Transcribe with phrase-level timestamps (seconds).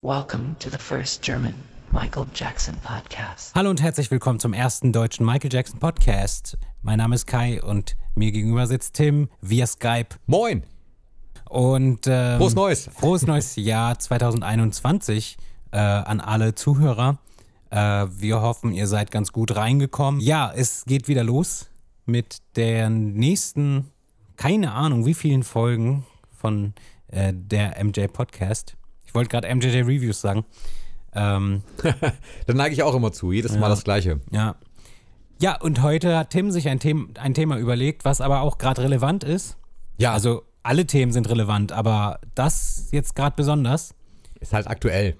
[0.00, 1.54] Welcome to the first German
[1.90, 3.52] Michael Jackson podcast.
[3.56, 6.56] Hallo und herzlich willkommen zum ersten deutschen Michael Jackson Podcast.
[6.82, 10.10] Mein Name ist Kai und mir gegenüber sitzt Tim via Skype.
[10.26, 10.62] Moin!
[11.48, 12.90] Und ähm, Frohes Neues!
[12.94, 15.36] Frohes neues Jahr 2021
[15.72, 17.18] äh, an alle Zuhörer.
[17.70, 20.20] Äh, wir hoffen, ihr seid ganz gut reingekommen.
[20.20, 21.70] Ja, es geht wieder los
[22.06, 23.90] mit der nächsten,
[24.36, 26.72] keine Ahnung, wie vielen Folgen von
[27.08, 28.76] äh, der MJ Podcast.
[29.08, 30.44] Ich wollte gerade MJJ Reviews sagen.
[31.14, 31.62] Ähm,
[32.46, 34.20] da neige ich auch immer zu, jedes Mal das Gleiche.
[34.30, 34.54] ja.
[35.40, 38.82] Ja, und heute hat Tim sich ein, Them ein Thema überlegt, was aber auch gerade
[38.82, 39.56] relevant ist.
[39.96, 43.94] Ja, Also alle Themen sind relevant, aber das jetzt gerade besonders.
[44.40, 45.16] ist halt aktuell.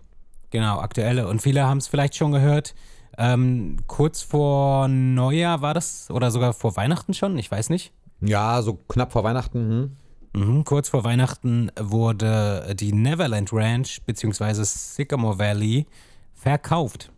[0.51, 1.29] Genau, aktuelle.
[1.29, 2.75] Und viele haben es vielleicht schon gehört.
[3.17, 7.93] Ähm, kurz vor Neujahr war das oder sogar vor Weihnachten schon, ich weiß nicht.
[8.21, 9.59] Ja, so knapp vor Weihnachten.
[9.59, 9.97] Hm.
[10.33, 14.63] Mhm, kurz vor Weihnachten wurde die Neverland Ranch bzw.
[14.65, 15.87] Sycamore Valley
[16.35, 17.11] verkauft.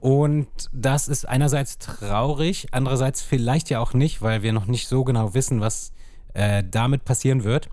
[0.00, 5.04] Und das ist einerseits traurig, andererseits vielleicht ja auch nicht, weil wir noch nicht so
[5.04, 5.92] genau wissen, was
[6.32, 7.68] äh, damit passieren wird.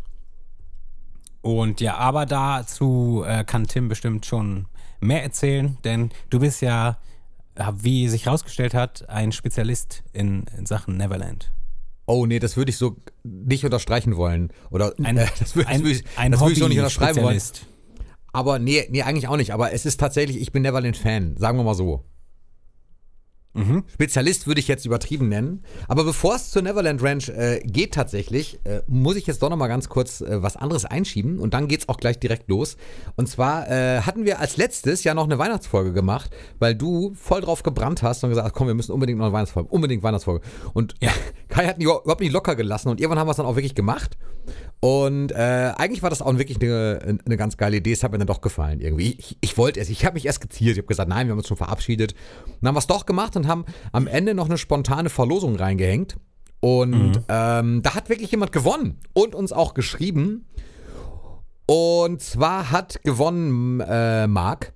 [1.42, 4.68] Und ja, aber dazu äh, kann Tim bestimmt schon
[5.00, 6.98] mehr erzählen, denn du bist ja,
[7.76, 11.52] wie sich herausgestellt hat, ein Spezialist in, in Sachen Neverland.
[12.08, 14.52] Oh nee, das würde ich so nicht unterstreichen wollen.
[14.72, 17.42] Oder Ein, äh, das würde würd ich, das würd ich so nicht unterschreiben wollen.
[18.32, 19.52] Aber nee, nee, eigentlich auch nicht.
[19.54, 22.06] Aber es ist tatsächlich, ich bin Neverland-Fan, sagen wir mal so.
[23.54, 23.84] Mhm.
[23.92, 25.64] Spezialist würde ich jetzt übertrieben nennen.
[25.88, 29.58] Aber bevor es zur Neverland Ranch äh, geht tatsächlich, äh, muss ich jetzt doch noch
[29.58, 32.78] mal ganz kurz äh, was anderes einschieben und dann geht's auch gleich direkt los.
[33.16, 37.42] Und zwar äh, hatten wir als letztes ja noch eine Weihnachtsfolge gemacht, weil du voll
[37.42, 40.46] drauf gebrannt hast und gesagt hast, komm, wir müssen unbedingt noch eine Weihnachtsfolge, unbedingt Weihnachtsfolge.
[40.74, 41.12] Und Ja.
[41.58, 43.74] Kai hat ihn überhaupt nicht locker gelassen und irgendwann haben wir es dann auch wirklich
[43.74, 44.16] gemacht.
[44.80, 47.94] Und äh, eigentlich war das auch wirklich eine, eine ganz geile Idee.
[47.94, 49.16] Es hat mir dann doch gefallen irgendwie.
[49.18, 49.90] Ich, ich wollte es.
[49.90, 50.74] Ich habe mich erst geziert.
[50.74, 52.14] Ich habe gesagt, nein, wir haben uns schon verabschiedet.
[52.62, 56.18] Dann haben wir es doch gemacht und haben am Ende noch eine spontane Verlosung reingehängt.
[56.60, 60.46] Und ähm, da hat wirklich jemand gewonnen und uns auch geschrieben.
[61.66, 64.74] Und zwar hat gewonnen äh, Marc.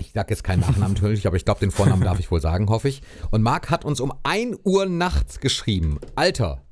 [0.00, 2.68] Ich sage jetzt keinen Nachnamen natürlich, aber ich glaube, den Vornamen darf ich wohl sagen,
[2.68, 3.02] hoffe ich.
[3.30, 5.98] Und Marc hat uns um 1 Uhr nachts geschrieben.
[6.16, 6.62] Alter,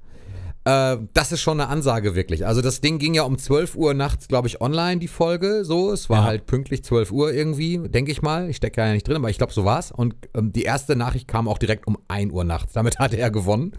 [0.64, 2.46] äh, das ist schon eine Ansage wirklich.
[2.46, 5.64] Also das Ding ging ja um 12 Uhr nachts, glaube ich, online, die Folge.
[5.64, 6.24] So, es war Ja.
[6.24, 8.48] halt pünktlich 12 Uhr irgendwie, denke ich mal.
[8.50, 9.92] Ich stecke ja nicht drin, aber ich glaube, so war's.
[9.92, 12.72] Und ähm, die erste Nachricht kam auch direkt um 1 Uhr nachts.
[12.72, 13.72] Damit hatte er gewonnen.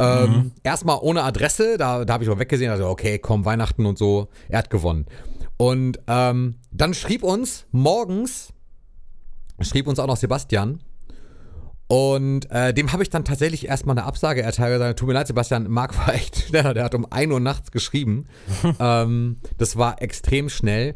[0.00, 3.96] Ähm, Erstmal ohne Adresse, da, da habe ich auch weggesehen, also okay, komm, Weihnachten und
[3.98, 4.28] so.
[4.48, 5.06] Er hat gewonnen.
[5.56, 8.51] Und ähm, dann schrieb uns morgens,
[9.60, 10.80] schrieb uns auch noch Sebastian,
[11.92, 14.72] und äh, dem habe ich dann tatsächlich erstmal eine Absage erteilt.
[14.72, 16.72] Gesagt, Tut mir leid, Sebastian, Marc war echt schneller.
[16.72, 18.24] Der hat um 1 Uhr nachts geschrieben.
[18.80, 20.94] ähm, das war extrem schnell.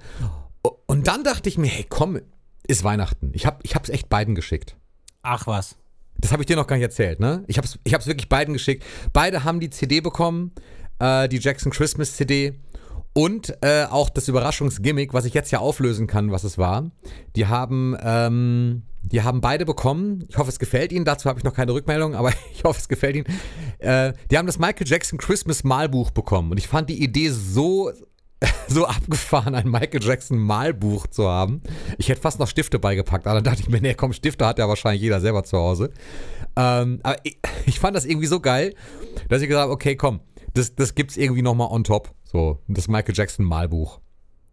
[0.86, 2.18] Und dann dachte ich mir, hey, komm,
[2.66, 3.30] ist Weihnachten.
[3.34, 4.74] Ich habe es echt beiden geschickt.
[5.20, 5.76] Ach was.
[6.16, 7.44] Das habe ich dir noch gar nicht erzählt, ne?
[7.46, 8.82] Ich habe es ich hab's wirklich beiden geschickt.
[9.12, 10.52] Beide haben die CD bekommen,
[10.98, 12.58] äh, die Jackson Christmas CD.
[13.16, 16.90] Und äh, auch das Überraschungsgimmick, was ich jetzt ja auflösen kann, was es war.
[17.34, 20.26] Die haben, ähm, die haben beide bekommen.
[20.28, 21.06] Ich hoffe, es gefällt Ihnen.
[21.06, 23.24] Dazu habe ich noch keine Rückmeldung, aber ich hoffe, es gefällt Ihnen.
[23.78, 26.50] Äh, die haben das Michael Jackson Christmas Malbuch bekommen.
[26.50, 27.90] Und ich fand die Idee so,
[28.68, 31.62] so abgefahren, ein Michael Jackson Malbuch zu haben.
[31.96, 34.58] Ich hätte fast noch Stifte beigepackt, aber dann dachte ich mir, nee, komm, Stifte hat
[34.58, 35.90] ja wahrscheinlich jeder selber zu Hause.
[36.54, 38.74] Ähm, aber ich, ich fand das irgendwie so geil,
[39.30, 40.20] dass ich gesagt habe, okay, komm,
[40.52, 42.14] das, das gibt's irgendwie nochmal on top.
[42.36, 43.98] So, das Michael Jackson Malbuch.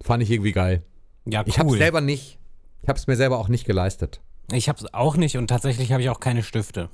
[0.02, 0.84] Fand ich irgendwie geil.
[1.26, 1.46] Ja, cool.
[1.50, 2.40] Ich hab's selber nicht.
[2.82, 4.22] Ich hab's mir selber auch nicht geleistet.
[4.54, 6.88] Ich hab's auch nicht und tatsächlich habe ich auch keine Stifte.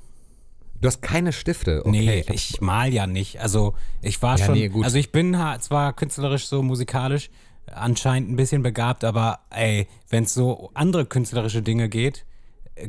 [0.80, 1.82] Du hast keine Stifte.
[1.86, 3.38] Okay, nee, ich mal ja nicht.
[3.40, 4.84] Also ich war Ja, schon, nee, gut.
[4.84, 7.30] also ich bin zwar künstlerisch so musikalisch
[7.72, 12.26] anscheinend ein bisschen begabt, aber ey, wenn es so andere künstlerische Dinge geht,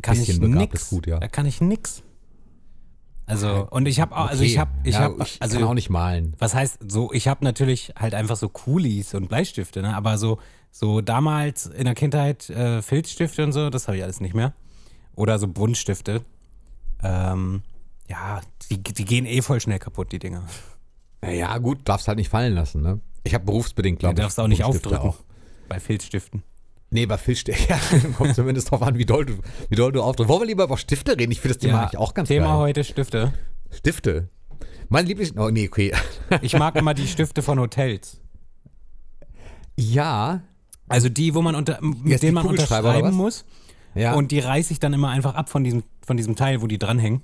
[0.01, 0.83] kann ich nix.
[0.83, 1.19] ist gut, ja.
[1.19, 2.01] Da kann ich nix.
[3.25, 4.51] Also und ich habe auch, also Okay.
[4.51, 6.35] ich habe, ich ja, habe, also kann auch nicht malen.
[6.39, 9.95] was heißt so, ich habe natürlich halt einfach so Coolies und Bleistifte, ne?
[9.95, 10.39] aber so,
[10.71, 14.53] so damals in der Kindheit äh, Filzstifte und so, das habe ich alles nicht mehr.
[15.15, 16.23] Oder so Buntstifte.
[17.03, 17.61] Ähm,
[18.09, 20.43] ja, die, die gehen eh voll schnell kaputt, die Dinger.
[21.21, 22.99] Naja, gut, darfst halt nicht fallen lassen, ne?
[23.23, 24.23] Ich habe berufsbedingt, Du glaube ich.
[24.23, 25.17] darfst auch nicht aufdrücken auch.
[25.69, 26.43] bei Filzstiften.
[26.93, 27.65] Nee, bei Filzstiften.
[27.69, 27.79] Ja,
[28.17, 29.37] kommt zumindest drauf an, wie doll du,
[29.69, 30.29] wie doll du aufdrückst.
[30.29, 31.31] Wollen wir lieber über Stifte reden?
[31.31, 32.57] Ich finde das Thema eigentlich auch ganz Thema geil.
[32.57, 33.33] heute Stifte.
[33.71, 34.29] Stifte.
[34.89, 35.33] Mein Lieblings...
[35.37, 35.93] Oh, nee, okay.
[36.41, 38.19] Ich mag immer die Stifte von Hotels.
[39.77, 40.41] ja,
[40.89, 43.45] Also die, wo man unter, mit Jetzt denen man unterschreiben muss.
[43.95, 44.13] ja.
[44.13, 46.77] Und die reiße ich dann immer einfach ab von diesem, von diesem Teil, wo die
[46.77, 47.23] dranhängen.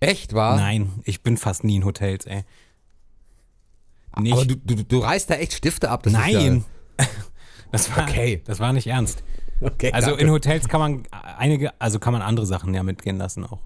[0.00, 0.56] echt, war?
[0.56, 2.44] Nein, ich bin fast nie in Hotels, ey.
[4.18, 4.32] Nicht.
[4.32, 6.02] Aber du, du, du reißt da echt Stifte ab.
[6.04, 6.64] Das Ist Nein.
[6.98, 7.06] ja,
[7.72, 8.42] Das war, Okay.
[8.46, 9.22] das war nicht ernst.
[9.60, 10.22] Okay, Also danke.
[10.24, 11.02] in Hotels kann man
[11.38, 13.60] einige, also kann man andere Sachen ja mitgehen lassen auch.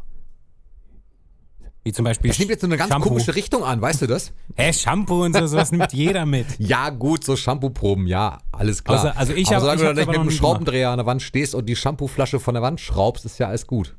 [1.84, 3.08] Wie zum Beispiel Das nimmt jetzt so eine ganz Shampoo.
[3.08, 4.32] komische Richtung an, weißt du das?
[4.54, 6.46] Hä, Shampoo und so, sowas nimmt jeder mit.
[6.58, 9.04] Ja, gut, so Shampoo-Proben, ja, alles klar.
[9.04, 11.54] Außer- also ich aber hab- solange du nicht mit einem Schraubendreher an der Wand stehst
[11.56, 13.96] und die Shampooflasche von der Wand schraubst, ist ja alles gut.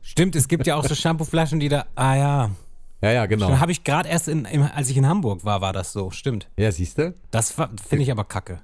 [0.00, 2.50] Stimmt, es gibt ja auch so Shampooflaschen, die da, ah ja.
[3.02, 3.58] Ja, ja, genau.
[3.58, 6.48] Habe ich gerade erst, in, als ich in Hamburg war, war das so, stimmt.
[6.56, 7.14] Ja, siehst du?
[7.32, 8.60] Das finde ich aber kacke.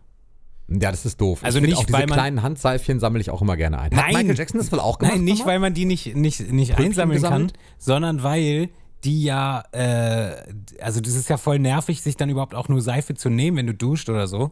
[0.68, 1.40] Ja, das ist doof.
[1.44, 3.84] Also nicht, auch diese weil man- kleinen Handseifchen sammle ich auch immer gerne ein.
[3.96, 4.14] Hat Nein.
[4.14, 5.14] Michael Jackson das wohl auch gemacht?
[5.16, 5.54] Nein, nicht, nochmal?
[5.54, 7.52] weil man die nicht, nicht, nicht einsammeln gesammelt?
[7.52, 8.70] kann, sondern weil
[9.04, 10.32] die ja, äh,
[10.80, 13.66] also das ist ja voll nervig, sich dann überhaupt auch nur Seife zu nehmen, wenn
[13.68, 14.50] du duscht oder so,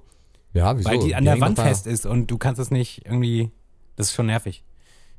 [0.52, 0.88] Ja, wieso?
[0.88, 3.50] weil die an der hängen Wand fest ist und du kannst es nicht irgendwie,
[3.96, 4.62] das ist schon nervig.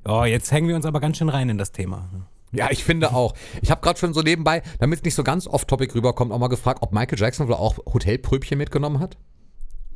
[0.07, 2.07] Oh, jetzt hängen wir uns aber ganz schön rein in das Thema.
[2.53, 3.33] Ja, ich finde auch.
[3.61, 6.47] Ich habe gerade schon so nebenbei, damit es nicht so ganz off-topic rüberkommt, auch mal
[6.47, 9.17] gefragt, ob Michael Jackson wohl auch Hotelpröbchen mitgenommen hat.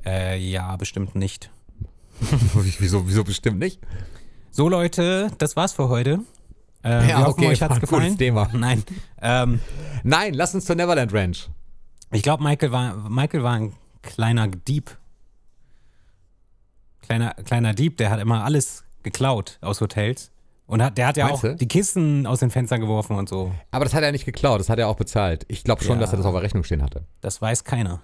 [0.09, 1.51] Äh, ja, bestimmt nicht.
[2.79, 3.79] wieso, wieso bestimmt nicht?
[4.51, 6.19] So Leute, das war's für heute.
[6.81, 8.03] Äh, wir hoffen, okay, euch hat's gefallen.
[8.03, 8.49] gutes Thema.
[8.53, 8.83] Nein.
[9.21, 9.59] Ähm,
[10.03, 11.49] Nein, lass uns zur Neverland Ranch.
[12.11, 14.97] ich glaube, Michael war, Michael war ein kleiner Dieb.
[17.01, 20.31] Kleiner, kleiner Dieb, der hat immer alles geklaut aus Hotels.
[20.67, 21.55] Und hat, der hat ja Meinst auch du?
[21.55, 23.51] die Kisten aus den Fenstern geworfen und so.
[23.71, 25.45] Aber das hat er nicht geklaut, das hat er auch bezahlt.
[25.47, 26.01] Ich glaube schon, Ja.
[26.01, 27.05] dass er das auf der Rechnung stehen hatte.
[27.21, 28.01] Das weiß keiner.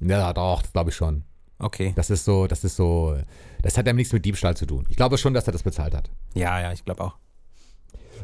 [0.00, 1.24] Ja, doch, das glaube ich schon.
[1.58, 1.92] Okay.
[1.96, 3.16] Das ist so, das ist so,
[3.62, 4.86] das hat ja nichts mit Diebstahl zu tun.
[4.90, 6.10] Ich glaube schon, dass er das bezahlt hat.
[6.34, 7.16] Ja, ja, ich glaube auch.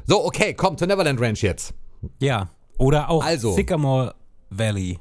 [0.07, 1.75] So, okay, komm zur Neverland Ranch jetzt.
[2.19, 2.51] Ja.
[2.79, 3.53] Oder auch Also.
[3.55, 4.15] Sycamore
[4.51, 4.99] Valley.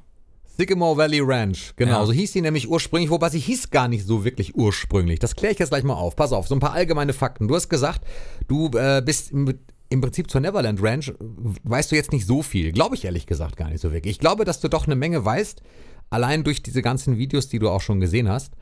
[0.57, 2.01] Sycamore Valley Ranch, genau.
[2.01, 2.05] Ja.
[2.05, 5.19] So hieß sie nämlich ursprünglich, wobei sie hieß gar nicht so wirklich ursprünglich.
[5.19, 6.15] Das kläre ich jetzt gleich mal auf.
[6.15, 7.47] Pass auf, so ein paar allgemeine Fakten.
[7.47, 8.05] Du hast gesagt,
[8.47, 9.57] du äh, bist im,
[9.89, 11.13] im Prinzip zur Neverland Ranch,
[11.63, 12.71] weißt du jetzt nicht so viel.
[12.73, 14.11] Glaube ich ehrlich gesagt gar nicht so wirklich.
[14.11, 15.63] Ich glaube, dass du doch eine Menge weißt,
[16.11, 18.53] allein durch diese ganzen Videos, die du auch schon gesehen hast.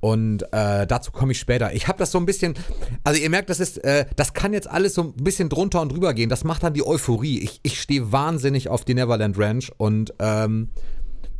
[0.00, 1.74] Und äh, dazu komme ich später.
[1.74, 2.54] Ich habe das so ein bisschen,
[3.02, 5.90] also ihr merkt, das ist, äh, das kann jetzt alles so ein bisschen drunter und
[5.90, 6.28] drüber gehen.
[6.28, 7.40] Das macht dann die Euphorie.
[7.40, 10.68] Ich, ich stehe wahnsinnig auf die Neverland Ranch und ähm,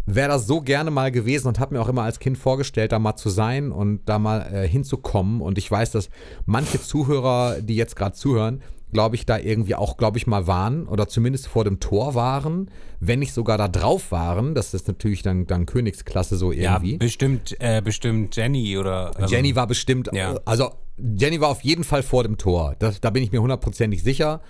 [0.06, 2.98] wäre das so gerne mal gewesen und habe mir auch immer als Kind vorgestellt, da
[2.98, 5.40] mal zu sein und da mal äh, hinzukommen.
[5.40, 6.08] Und ich weiß, dass
[6.44, 8.62] manche Zuhörer, die jetzt gerade zuhören,
[8.92, 12.70] glaube ich, da irgendwie auch, glaube ich, mal waren oder zumindest vor dem Tor waren,
[13.00, 14.54] wenn nicht sogar da drauf waren.
[14.54, 16.96] Das ist natürlich dann, dann Königsklasse so Ja, irgendwie.
[16.98, 19.12] bestimmt, äh, bestimmt Jenny oder.
[19.18, 20.36] ähm, Jenny war bestimmt, Ja.
[20.44, 22.74] also Jenny war auf jeden Fall vor dem Tor.
[22.78, 24.40] Das, da bin ich mir hundertprozentig sicher.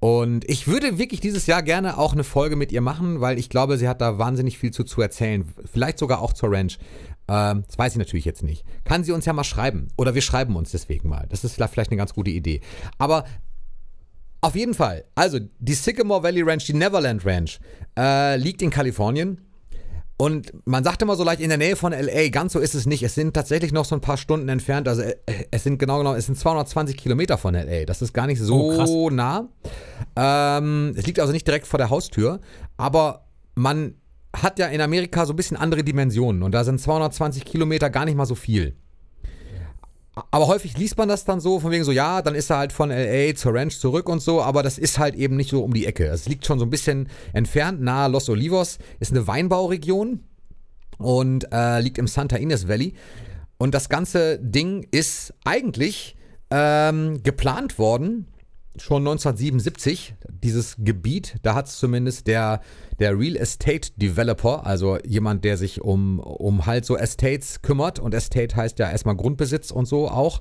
[0.00, 3.48] Und ich würde wirklich dieses Jahr gerne auch eine Folge mit ihr machen, weil ich
[3.48, 5.46] glaube, sie hat da wahnsinnig viel zu, zu erzählen.
[5.72, 6.78] Vielleicht sogar auch zur Ranch.
[7.26, 8.66] Ähm, das weiß ich natürlich jetzt nicht.
[8.84, 9.88] Kann sie uns ja mal schreiben.
[9.96, 11.24] Oder wir schreiben uns deswegen mal.
[11.30, 12.60] Das ist vielleicht eine ganz gute Idee.
[12.98, 13.24] Aber
[14.44, 15.04] auf jeden Fall.
[15.14, 17.58] Also, die Sycamore Valley Ranch, die Neverland Ranch,
[17.98, 19.40] äh, liegt in Kalifornien.
[20.16, 22.86] Und man sagt immer so leicht in der Nähe von LA, ganz so ist es
[22.86, 23.02] nicht.
[23.02, 24.86] Es sind tatsächlich noch so ein paar Stunden entfernt.
[24.86, 25.16] Also äh,
[25.50, 27.84] es sind genau genau, es sind 220 Kilometer von LA.
[27.84, 29.48] Das ist gar nicht so Oh, nah.
[30.14, 32.40] Ähm, es liegt also nicht direkt vor der Haustür,
[32.76, 33.26] aber
[33.56, 33.94] man
[34.36, 38.04] hat ja in Amerika so ein bisschen andere Dimensionen und da sind 220 Kilometer gar
[38.04, 38.76] nicht mal so viel.
[40.30, 42.72] Aber häufig liest man das dann so, von wegen so, ja, dann ist er halt
[42.72, 45.74] von LA zur Ranch zurück und so, aber das ist halt eben nicht so um
[45.74, 46.06] die Ecke.
[46.06, 50.20] Es liegt schon so ein bisschen entfernt, nahe Los Olivos, ist eine Weinbauregion
[50.98, 52.94] und äh, liegt im Santa Ynez Valley.
[53.58, 56.16] Und das ganze Ding ist eigentlich
[56.50, 58.28] ähm, geplant worden,
[58.76, 62.60] schon 1977, dieses Gebiet, da hat es zumindest der,
[62.98, 68.14] der Real Estate Developer, also jemand, der sich um, um halt so Estates kümmert und
[68.14, 70.40] Estate heißt ja erstmal Grundbesitz und so auch.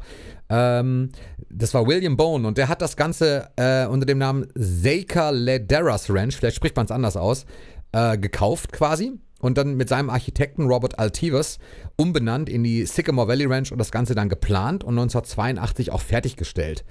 [0.49, 1.09] Ähm,
[1.49, 6.09] das war William Bone und der hat das Ganze äh, unter dem Namen Zaker Lederas
[6.09, 7.45] Ranch, vielleicht spricht man es anders aus,
[7.91, 9.13] äh, gekauft quasi
[9.43, 11.59] und dann mit seinem Architekten Robert Altivas
[11.97, 16.85] umbenannt in die Sycamore Valley Ranch und das Ganze dann geplant und 1982 auch fertiggestellt.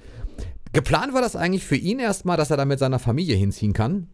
[0.73, 4.07] Geplant war das eigentlich für ihn erstmal, dass er da mit seiner Familie hinziehen kann.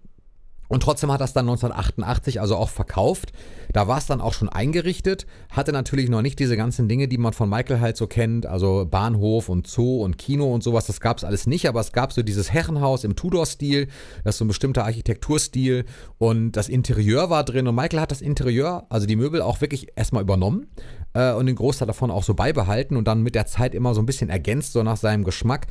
[0.69, 3.33] Und trotzdem hat es dann 1988 also auch verkauft.
[3.73, 7.17] Da war es dann auch schon eingerichtet, hatte natürlich noch nicht diese ganzen Dinge, die
[7.17, 11.01] man von Michael halt so kennt, also Bahnhof und Zoo und Kino und sowas, das
[11.01, 13.87] gab es alles nicht, aber es gab so dieses Herrenhaus im Tudor-Stil,
[14.23, 15.85] das ist so ein bestimmter Architekturstil.
[16.19, 17.67] Und das Interieur war drin.
[17.67, 20.67] Und Michael hat das Interieur, also die Möbel auch wirklich erstmal übernommen.
[21.13, 22.95] Äh, und den Großteil davon auch so beibehalten.
[22.95, 25.65] Und dann mit der Zeit immer so ein bisschen ergänzt, so nach seinem Geschmack.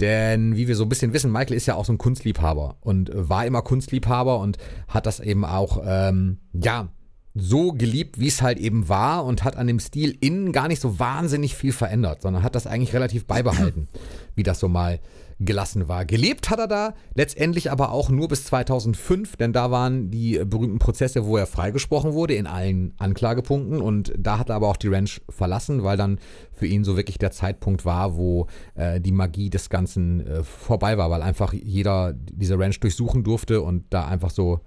[0.00, 3.10] Denn wie wir so ein bisschen wissen, Michael ist ja auch so ein Kunstliebhaber und
[3.12, 4.56] war immer Kunstliebhaber und
[4.88, 6.88] hat das eben auch, ähm, ja,
[7.34, 10.80] so geliebt, wie es halt eben war und hat an dem Stil innen gar nicht
[10.80, 13.88] so wahnsinnig viel verändert, sondern hat das eigentlich relativ beibehalten,
[14.34, 14.98] wie das so mal
[15.40, 16.04] gelassen war.
[16.04, 20.78] Gelebt hat er da letztendlich aber auch nur bis 2005, denn da waren die berühmten
[20.78, 24.88] Prozesse, wo er freigesprochen wurde in allen Anklagepunkten und da hat er aber auch die
[24.88, 26.18] Ranch verlassen, weil dann
[26.52, 30.98] für ihn so wirklich der Zeitpunkt war, wo äh, die Magie des Ganzen äh, vorbei
[30.98, 34.60] war, weil einfach jeder diese Ranch durchsuchen durfte und da einfach so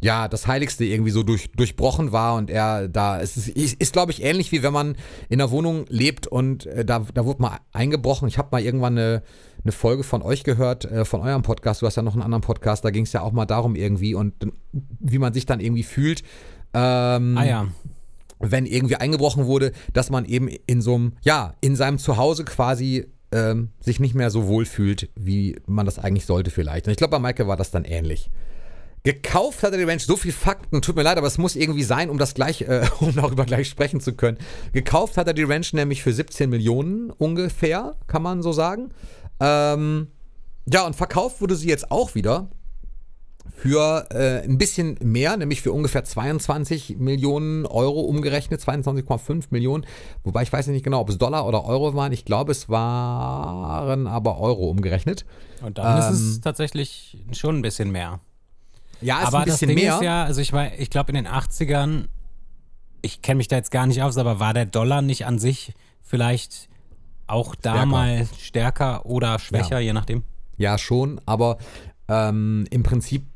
[0.00, 3.92] ja, das Heiligste irgendwie so durch, durchbrochen war und er da, es ist, ist, ist
[3.92, 4.96] glaube ich, ähnlich wie wenn man
[5.28, 8.28] in einer Wohnung lebt und äh, da, da wurde mal eingebrochen.
[8.28, 9.22] Ich habe mal irgendwann eine,
[9.64, 11.82] eine Folge von euch gehört, äh, von eurem Podcast.
[11.82, 14.14] Du hast ja noch einen anderen Podcast, da ging es ja auch mal darum irgendwie
[14.14, 14.34] und
[14.72, 16.22] wie man sich dann irgendwie fühlt.
[16.74, 17.66] Ähm, Ah ja.
[18.40, 23.06] wenn irgendwie eingebrochen wurde, dass man eben in so einem, ja, in seinem Zuhause quasi
[23.32, 26.86] ähm, sich nicht mehr so wohl fühlt, wie man das eigentlich sollte vielleicht.
[26.86, 28.30] Und ich glaube, bei Michael war das dann ähnlich.
[29.04, 31.84] Gekauft hat er die Ranch, so viel Fakten, tut mir leid, aber es muss irgendwie
[31.84, 34.38] sein, um das gleich, äh, um darüber gleich sprechen zu können.
[34.72, 38.90] Gekauft hat er die Ranch nämlich für 17 Millionen ungefähr, kann man so sagen.
[39.40, 40.08] Ähm,
[40.70, 42.48] ja, und verkauft wurde sie jetzt auch wieder
[43.56, 49.84] für äh, ein bisschen mehr, nämlich für ungefähr 22 Millionen Euro umgerechnet, 22,5 Millionen.
[50.22, 52.12] Wobei ich weiß nicht genau, ob es Dollar oder Euro waren.
[52.12, 55.24] Ich glaube, es waren aber Euro umgerechnet.
[55.62, 58.20] Und dann ist Ähm, es tatsächlich schon ein bisschen mehr.
[59.00, 59.94] Ja, ist aber ein bisschen das Ding mehr.
[59.94, 62.04] ist ja, also ich war, ich glaube in den 80ern,
[63.02, 65.72] ich kenne mich da jetzt gar nicht aus, aber war der Dollar nicht an sich
[66.02, 66.67] vielleicht
[67.28, 67.86] auch da Stärker.
[67.86, 69.80] mal stärker oder schwächer, Ja.
[69.80, 70.22] je nachdem?
[70.56, 71.58] Ja, schon, aber
[72.08, 73.26] ähm, im Prinzip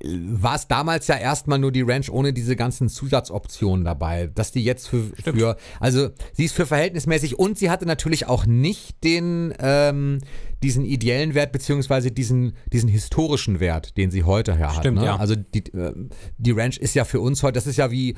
[0.00, 4.52] äh, war es damals ja erstmal nur die Ranch ohne diese ganzen Zusatzoptionen dabei, dass
[4.52, 9.02] die jetzt für, für also sie ist für verhältnismäßig und sie hatte natürlich auch nicht
[9.02, 10.20] den ähm,
[10.62, 14.76] diesen ideellen Wert beziehungsweise diesen diesen historischen Wert, den sie heute her hat.
[14.80, 15.06] Stimmt, ne?
[15.06, 15.16] ja.
[15.16, 18.16] Also die, ähm, die Ranch ist ja für uns heute, das ist ja wie,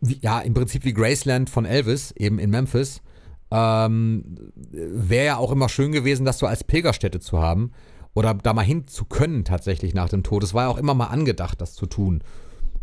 [0.00, 3.00] wie ja im Prinzip wie Graceland von Elvis eben in Memphis.
[3.50, 7.72] Ähm, Wäre ja auch immer schön gewesen, das so als Pilgerstätte zu haben
[8.14, 10.42] oder da mal hin zu können tatsächlich nach dem Tod.
[10.42, 12.22] Es war ja auch immer mal angedacht, das zu tun.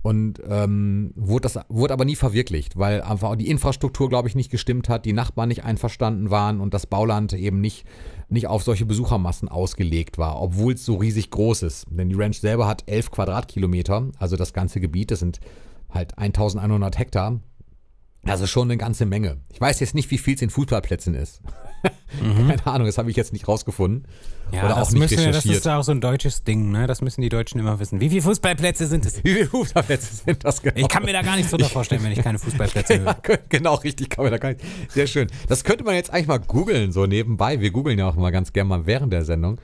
[0.03, 4.51] Und ähm, wurde, das, wurde aber nie verwirklicht, weil einfach die Infrastruktur, glaube ich, nicht
[4.51, 7.85] gestimmt hat, die Nachbarn nicht einverstanden waren und das Bauland eben nicht,
[8.27, 11.85] nicht auf solche Besuchermassen ausgelegt war, obwohl es so riesig groß ist.
[11.89, 15.39] Denn die Ranch selber hat 11 Quadratkilometer, also das ganze Gebiet, das sind
[15.89, 17.39] halt 1100 Hektar.
[18.25, 19.37] Also schon eine ganze Menge.
[19.51, 21.41] Ich weiß jetzt nicht, wie viel es in Fußballplätzen ist.
[22.21, 24.07] Keine Ahnung, das habe ich jetzt nicht rausgefunden.
[24.53, 25.57] Ja, Oder das auch nicht müssen, ja- das recherchiert.
[25.57, 26.87] ist ja auch so ein deutsches Ding, ne?
[26.87, 27.99] Das müssen die Deutschen immer wissen.
[27.99, 29.17] Wie viele Fußballplätze sind es?
[29.25, 30.75] Wie viele Fußballplätze sind das genau?
[30.77, 33.39] Ich kann mir da gar nichts drunter vorstellen, wenn ich keine Fußballplätze Ja, höre.
[33.49, 34.61] genau, richtig, kann man da gar nicht.
[34.89, 35.27] Sehr schön.
[35.49, 37.59] Das könnte man jetzt eigentlich mal googeln, so nebenbei.
[37.59, 39.59] Wir googeln ja auch mal ganz gerne mal während der Sendung.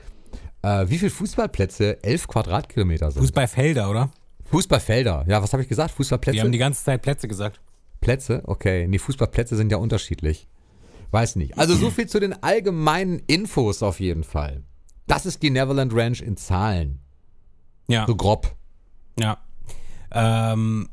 [0.62, 3.22] Äh, wie viele Fußballplätze 11 Quadratkilometer sind?
[3.22, 4.10] Fußballfelder, oder?
[4.50, 5.24] Fußballfelder.
[5.28, 5.92] Ja, was habe ich gesagt?
[5.92, 6.34] Fußballplätze?
[6.34, 7.60] Die haben die ganze Zeit Plätze gesagt.
[8.00, 8.42] Plätze?
[8.44, 8.86] Okay.
[8.88, 10.48] Nee, Fußballplätze sind ja unterschiedlich.
[11.10, 11.58] Weiß nicht.
[11.58, 14.62] Also so viel zu den allgemeinen Infos auf jeden Fall.
[15.06, 17.00] Das ist die Neverland Ranch in Zahlen.
[17.88, 18.06] Ja.
[18.06, 18.54] So grob.
[19.18, 19.38] Ja.
[20.12, 20.88] Ähm,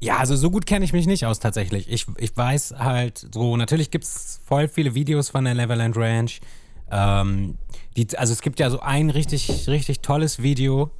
[0.00, 1.90] ja, also so gut kenne ich mich nicht aus tatsächlich.
[1.90, 6.40] Ich, ich weiß halt so, natürlich gibt es voll viele Videos von der Neverland Ranch.
[6.90, 7.58] Ähm,
[7.96, 10.90] die, also es gibt ja so ein richtig, richtig tolles Video.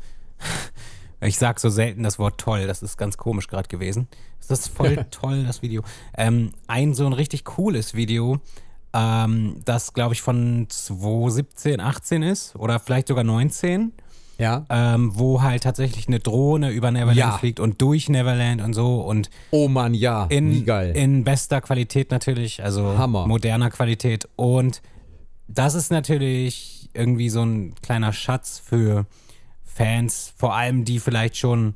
[1.24, 4.08] Ich sag so selten das Wort toll, das ist ganz komisch gerade gewesen.
[4.48, 5.82] Das ist voll toll, das Video.
[6.16, 8.40] Ähm, ein so ein richtig cooles Video,
[8.92, 13.92] ähm, das glaube ich von 2017, 18 ist oder vielleicht sogar 19
[14.38, 14.66] Ja.
[14.68, 17.38] ähm, wo halt tatsächlich eine Drohne über Neverland Ja.
[17.38, 20.26] fliegt und durch Neverland und so und Oh Mann, ja.
[20.26, 20.94] in, Wie geil.
[20.96, 23.26] in bester Qualität natürlich, also Hammer.
[23.26, 24.28] moderner Qualität.
[24.36, 24.82] Und
[25.48, 29.06] das ist natürlich irgendwie so ein kleiner Schatz für
[29.74, 31.74] Fans, vor allem die vielleicht schon,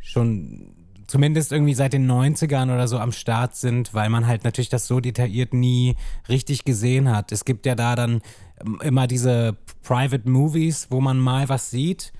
[0.00, 0.74] schon
[1.06, 4.86] zumindest irgendwie seit den 90ern oder so am Start sind, weil man halt natürlich das
[4.86, 5.96] so detailliert nie
[6.28, 7.32] richtig gesehen hat.
[7.32, 8.22] Es gibt ja da dann
[8.64, 12.12] ähm, immer diese Private Movies, wo man mal was sieht,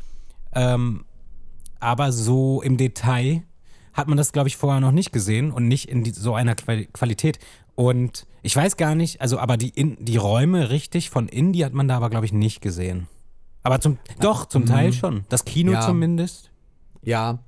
[0.54, 1.04] ähm,
[1.78, 3.42] aber so im Detail
[3.92, 6.54] hat man das, glaube ich, vorher noch nicht gesehen und nicht in die, so einer
[6.54, 7.38] Quali Qualität.
[7.74, 11.64] Und ich weiß gar nicht, also aber die, in, die Räume richtig von innen, die
[11.64, 13.08] hat man da aber, glaube ich, nicht gesehen.
[13.62, 15.24] Aber zum, doch, zum Teil schon.
[15.28, 15.76] Das Kino Mhm.
[15.76, 15.86] Ja.
[15.86, 16.50] zumindest.
[17.02, 17.38] Ja,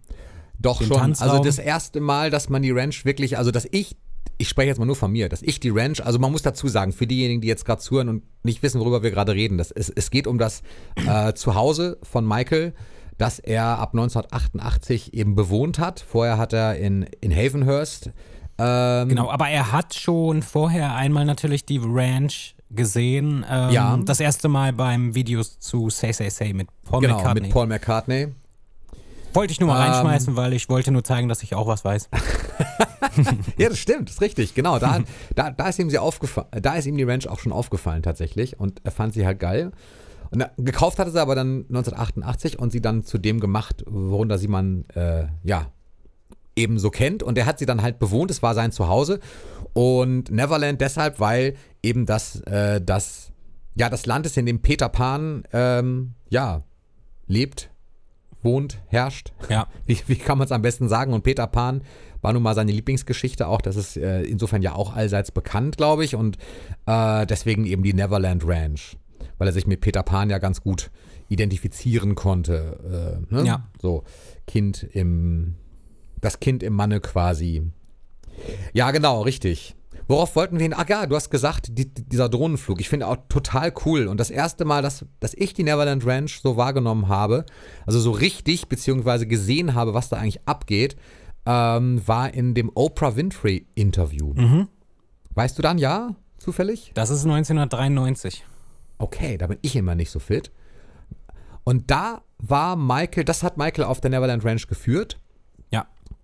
[0.59, 0.97] doch Den schon.
[0.99, 1.31] Tanzraum.
[1.31, 3.97] Also das erste Mal, dass man die Ranch wirklich, also dass ich,
[4.39, 6.69] ich spreche jetzt mal nur von mir, dass ich die Ranch, also man muss dazu
[6.69, 9.71] sagen, für diejenigen, die jetzt gerade zuhören und nicht wissen, worüber wir gerade reden, das,
[9.71, 10.63] es, es geht um das
[11.07, 12.75] äh, Zuhause von Michael,
[13.19, 16.01] das er ab 1988 eben bewohnt hat.
[16.01, 18.11] Vorher hat er in, in Havenhurst
[18.59, 23.45] ähm, Genau, aber er hat schon vorher einmal natürlich die Ranch gesehen.
[23.49, 23.99] Ähm, Ja.
[24.05, 27.41] Das erste Mal beim Videos zu Say Say Say mit Paul genau, McCartney.
[27.43, 28.29] mit Paul McCartney.
[29.35, 29.93] Wollte ich nur mal Ähm.
[29.93, 32.09] reinschmeißen, weil ich wollte nur zeigen, dass ich auch was weiß.
[33.59, 34.79] Ja, das stimmt, das ist richtig, genau.
[34.79, 35.01] Da,
[35.35, 38.59] da, da ist ihm sie aufgefallen, da ist ihm die Ranch auch schon aufgefallen tatsächlich
[38.59, 39.73] und er fand sie halt geil.
[40.31, 44.39] Und er, gekauft hatte sie aber dann 1988 und sie dann zu dem gemacht, worunter
[44.39, 45.67] sie man, äh, ja,
[46.57, 47.23] eben so kennt.
[47.23, 49.21] Und er hat sie dann halt bewohnt, es war sein Zuhause.
[49.73, 53.33] Und Neverland deshalb, weil eben das, äh, das,
[53.75, 56.63] ja, das Land ist, in dem Peter Pan, ähm, ja,
[57.27, 57.71] lebt,
[58.43, 59.33] wohnt, herrscht.
[59.49, 59.69] Ja.
[59.87, 61.13] Wie, wie kann man es am besten sagen?
[61.13, 61.83] Und Peter Pan
[62.21, 63.61] war nun mal seine Lieblingsgeschichte auch.
[63.61, 66.15] Das ist äh, insofern ja auch allseits bekannt, glaube ich.
[66.15, 66.39] Und
[66.87, 68.97] äh, deswegen eben die Neverland Ranch.
[69.39, 70.91] Weil er sich mit Peter Pan ja ganz gut
[71.29, 73.21] identifizieren konnte.
[73.31, 73.45] Äh, ne?
[73.45, 73.69] Ja.
[73.81, 74.05] So,
[74.47, 75.57] Kind im.
[76.23, 77.71] Das Kind im Manne quasi.
[78.73, 79.75] Ja, genau, richtig.
[80.09, 80.75] Worauf wollten wir hin?
[80.77, 82.81] Ach ja, du hast gesagt, die, dieser Drohnenflug.
[82.81, 84.07] Ich finde auch total cool.
[84.09, 87.45] Und das erste Mal, dass, dass ich die Neverland Ranch so wahrgenommen habe,
[87.87, 90.97] also so richtig, beziehungsweise gesehen habe, was da eigentlich abgeht,
[91.45, 94.33] ähm, war in dem Oprah Winfrey Interview.
[95.35, 96.93] Weißt du dann ja, zufällig?
[96.95, 98.45] Das ist 1993.
[98.99, 100.53] Okay, da bin ich immer nicht so fit.
[101.65, 105.19] Und da war Michael, das hat Michael auf der Neverland Ranch geführt.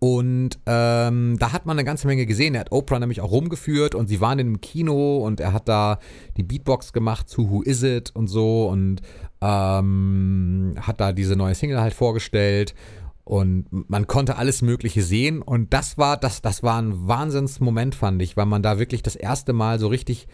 [0.00, 2.54] Und ähm, da hat man eine ganze Menge gesehen.
[2.54, 5.68] Er hat Oprah nämlich auch rumgeführt und sie waren in einem Kino und er hat
[5.68, 5.98] da
[6.36, 9.02] die Beatbox gemacht zu Who Is It und so und
[9.40, 12.74] ähm, hat da diese neue Single halt vorgestellt.
[13.24, 15.42] Und man konnte alles Mögliche sehen.
[15.42, 19.16] Und das war, das, das war ein Wahnsinnsmoment, fand ich, weil man da wirklich das
[19.16, 20.28] erste Mal so richtig,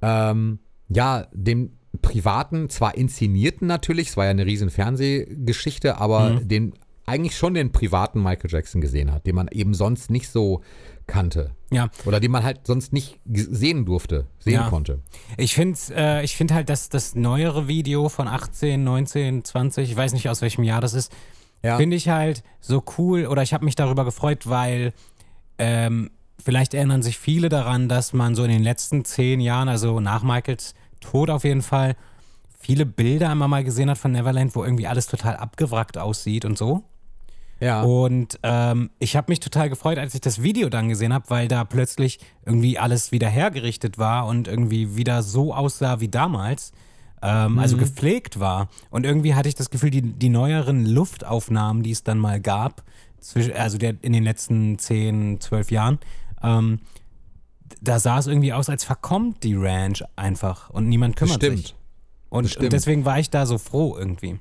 [0.00, 6.72] ähm, ja, dem privaten, zwar inszenierten natürlich, es war ja eine riesen Fernsehgeschichte, aber den
[7.12, 10.62] eigentlich schon den privaten Michael Jackson gesehen hat, den man eben sonst nicht so
[11.06, 11.50] kannte.
[11.70, 11.88] Ja.
[12.04, 14.68] Oder den man halt sonst nicht sehen durfte, sehen Ja.
[14.68, 15.00] konnte.
[15.36, 19.96] Ich finde äh, ich find halt, dass das neuere Video von 18, 19, 20, ich
[19.96, 21.12] weiß nicht aus welchem Jahr das ist,
[21.62, 21.76] Ja.
[21.76, 24.92] finde ich halt so cool oder ich habe mich darüber gefreut, weil
[25.58, 26.10] ähm,
[26.42, 30.22] vielleicht erinnern sich viele daran, dass man so in den letzten zehn Jahren, also nach
[30.22, 31.96] Michaels Tod auf jeden Fall,
[32.58, 36.56] viele Bilder immer mal gesehen hat von Neverland, wo irgendwie alles total abgewrackt aussieht und
[36.56, 36.84] so.
[37.62, 37.82] Ja.
[37.82, 41.46] Und ähm, ich habe mich total gefreut, als ich das Video dann gesehen habe, weil
[41.48, 46.72] da plötzlich irgendwie alles wieder hergerichtet war und irgendwie wieder so aussah wie damals.
[47.22, 48.68] Ähm, Also gepflegt war.
[48.90, 52.82] Und irgendwie hatte ich das Gefühl, die, die neueren Luftaufnahmen, die es dann mal gab,
[53.20, 55.98] zwisch- also der, in den letzten 10, 12 Jahren,
[56.42, 56.80] ähm,
[57.80, 61.58] da sah es irgendwie aus, als verkommt die Ranch einfach und niemand kümmert Stimmt.
[61.58, 61.74] sich.
[62.28, 62.64] Und, Bestimmt.
[62.64, 64.40] und deswegen war ich da so froh irgendwie.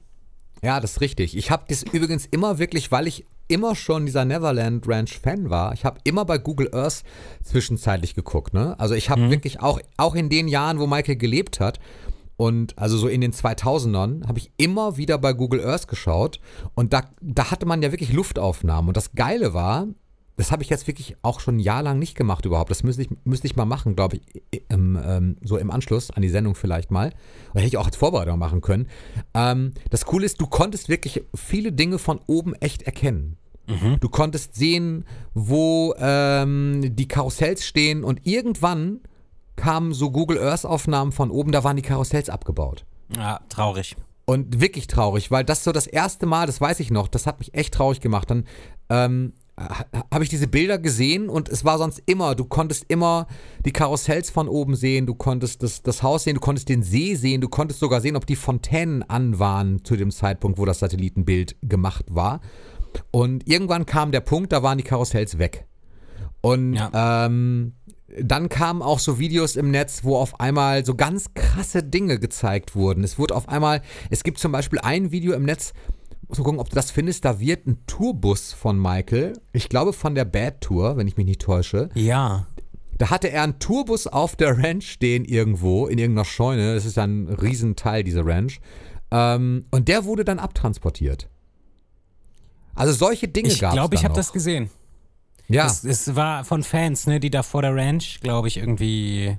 [0.63, 1.36] Ja, das ist richtig.
[1.36, 5.74] Ich habe das übrigens immer wirklich, weil ich immer schon dieser Neverland Ranch Fan war.
[5.74, 7.04] Ich habe immer bei Google Earth
[7.43, 8.54] zwischenzeitlich geguckt.
[8.54, 8.80] Ne?
[8.80, 11.80] Also ich habe wirklich auch, auch in den Jahren, wo Michael gelebt hat
[12.38, 16.39] und also so in den 2000ern, habe ich immer wieder bei Google Earth geschaut
[16.76, 18.88] und da, da hatte man ja wirklich Luftaufnahmen.
[18.88, 19.88] Und das Geile war,
[20.38, 22.72] das habe ich jetzt wirklich auch schon ein Jahr lang nicht gemacht überhaupt.
[22.72, 26.22] Das müsste ich, müsste ich mal machen, glaube ich, im, ähm, so im Anschluss an
[26.22, 27.13] die Sendung vielleicht mal.
[27.52, 28.88] Oder hätte ich auch als Vorbereitung machen können.
[29.34, 33.38] Ähm, das Coole ist, du konntest wirklich viele Dinge von oben echt erkennen.
[34.02, 39.00] Du konntest sehen, wo ähm, die Karussells stehen und irgendwann
[39.56, 42.86] kamen so Google Earth Aufnahmen von oben, da waren die Karussells abgebaut.
[43.15, 43.96] Ja, traurig.
[44.26, 47.39] Und wirklich traurig, weil das so das erste Mal, das weiß ich noch, das hat
[47.39, 48.30] mich echt traurig gemacht.
[48.30, 48.46] Dann
[48.89, 49.34] ähm,
[50.12, 53.28] habe ich diese Bilder gesehen und es war sonst immer, du konntest immer
[53.65, 57.15] die Karussells von oben sehen, du konntest das, das Haus sehen, du konntest den See
[57.15, 60.80] sehen, du konntest sogar sehen, ob die Fontänen an waren zu dem Zeitpunkt, wo das
[60.80, 62.41] Satellitenbild gemacht war.
[63.12, 65.65] Und irgendwann kam der Punkt, da waren die Karussells weg.
[66.41, 67.26] Und Ja.
[67.28, 67.74] ähm,
[68.21, 72.76] dann kamen auch so Videos im Netz, wo auf einmal so ganz krasse Dinge gezeigt
[72.76, 73.04] wurden.
[73.04, 75.71] Es wurde auf einmal, es gibt zum Beispiel ein Video im Netz,
[76.39, 80.15] mal gucken, ob du das findest, da wird ein Tourbus von Michael, ich glaube von
[80.15, 82.48] der Bad Tour, wenn ich mich nicht täusche, Ja.
[82.98, 86.98] da hatte er einen Tourbus auf der Ranch stehen irgendwo, in irgendeiner Scheune, das ist
[86.98, 88.60] ja ein Riesenteil, diese Ranch,
[89.12, 91.28] ähm, und der wurde dann abtransportiert.
[92.76, 94.70] Also solche Dinge Ich gab es glaube, ich habe das gesehen.
[95.50, 99.38] Ja, Es, es war von Fans, ne, die da vor der Ranch, glaube ich, irgendwie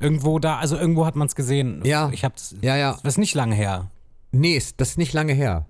[0.00, 1.82] irgendwo da, also irgendwo hat man es gesehen.
[1.84, 2.08] Ja.
[2.12, 2.54] Ich hab's.
[2.62, 2.98] ja, ja.
[3.02, 3.90] Das ist nicht lange her.
[4.32, 5.66] Nee, das ist nicht lange her.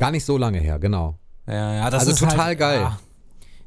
[0.00, 1.18] Gar nicht so lange her, genau.
[1.46, 2.80] Ja, ja, das Also ist total halt, geil.
[2.80, 2.98] Ja,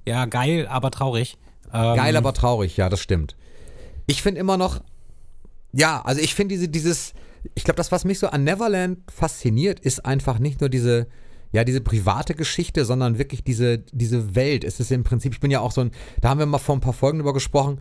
[0.06, 1.38] ja, geil, aber traurig.
[1.72, 3.36] Ähm, Geil, aber traurig, ja, das stimmt.
[4.08, 4.82] Ich finde immer noch,
[5.72, 7.14] ja, also ich finde diese, dieses,
[7.56, 11.08] ich glaube, das, was mich so an Neverland fasziniert, ist einfach nicht nur diese,
[11.52, 14.64] ja, diese private Geschichte, sondern wirklich diese, diese Welt.
[14.64, 16.76] Es ist im Prinzip, ich bin ja auch so ein, da haben wir mal vor
[16.76, 17.80] ein paar Folgen drüber gesprochen,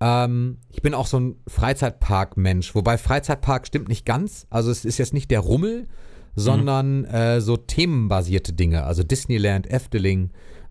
[0.00, 4.46] ähm, ich bin auch so ein Freizeitpark-Mensch, wobei Freizeitpark stimmt nicht ganz.
[4.50, 5.86] Also es ist jetzt nicht der Rummel,
[6.34, 10.30] sondern äh, so themenbasierte Dinge, also Disneyland, Efteling,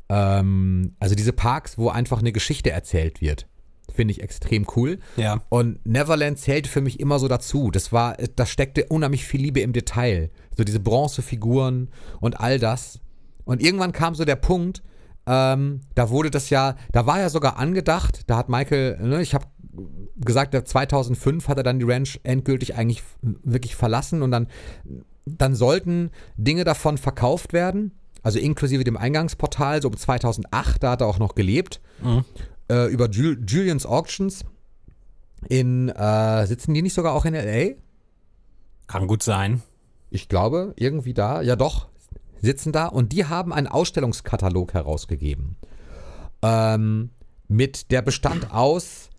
[0.10, 3.48] ähm, also diese Parks, wo einfach eine Geschichte erzählt wird.
[3.94, 5.00] Finde ich extrem cool.
[5.18, 5.42] Ja.
[5.50, 7.70] Und Neverland zählte für mich immer so dazu.
[7.70, 10.32] Das war, da steckte unheimlich viel Liebe im Detail.
[10.58, 13.00] So diese Bronzefiguren und all das.
[13.46, 14.82] Und irgendwann kam so der Punkt,
[15.26, 19.34] ähm, da wurde das ja, da war ja sogar angedacht, da hat Michael, ne, ich
[19.34, 19.46] habe
[20.18, 24.48] gesagt, 2005 hat er dann die Ranch endgültig eigentlich wirklich verlassen und dann,
[25.26, 31.02] dann sollten Dinge davon verkauft werden, also inklusive dem Eingangsportal, so um 2008, da hat
[31.02, 32.26] er auch noch gelebt, Mhm.
[32.70, 34.46] äh, über Jul Julian's Auctions.
[35.50, 37.76] In, äh, sitzen die nicht sogar auch in L.A.?
[38.88, 39.62] Kann gut sein.
[40.10, 41.88] Ich glaube, irgendwie da, ja doch,
[42.42, 45.58] sitzen da und die haben einen Ausstellungskatalog herausgegeben.
[46.42, 47.10] Ähm,
[47.48, 49.10] mit der bestand aus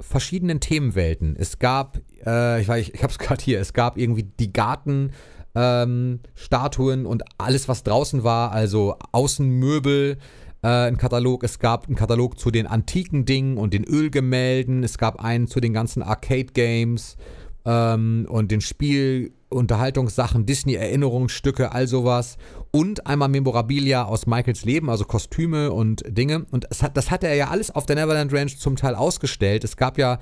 [0.00, 1.36] verschiedenen Themenwelten.
[1.36, 4.52] Es gab, äh, ich, weiß, ich, ich habe es gerade hier, es gab irgendwie die
[4.52, 5.12] Garten.
[5.54, 10.18] Ähm, Statuen und alles, was draußen war, also Außenmöbel,
[10.62, 11.44] äh, ein Katalog.
[11.44, 14.82] Es gab einen Katalog zu den antiken Dingen und den Ölgemälden.
[14.82, 17.16] Es gab einen zu den ganzen Arcade-Games
[17.64, 22.38] ähm, und den Spiel, Unterhaltungssachen, Disney-Erinnerungsstücke, all sowas.
[22.72, 26.46] Und einmal Memorabilia aus Michaels Leben, also Kostüme und Dinge.
[26.50, 29.64] Und hat, das hatte er ja alles auf der Neverland Ranch zum Teil ausgestellt.
[29.64, 30.18] Es gab ja,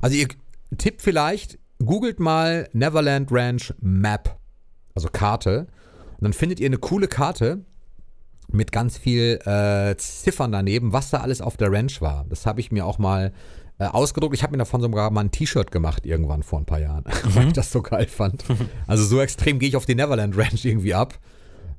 [0.00, 0.28] also ihr
[0.78, 4.39] Tipp vielleicht, googelt mal Neverland Ranch Map,
[4.94, 5.66] also Karte.
[6.12, 7.64] Und dann findet ihr eine coole Karte
[8.52, 12.26] mit ganz viel äh, Ziffern daneben, was da alles auf der Ranch war.
[12.28, 13.32] Das habe ich mir auch mal
[13.78, 14.34] äh, ausgedruckt.
[14.34, 17.48] Ich habe mir davon sogar mal ein T-Shirt gemacht irgendwann vor ein paar Jahren, weil
[17.48, 18.44] ich das so geil fand.
[18.86, 21.18] Also so extrem gehe ich auf die Neverland Ranch irgendwie ab.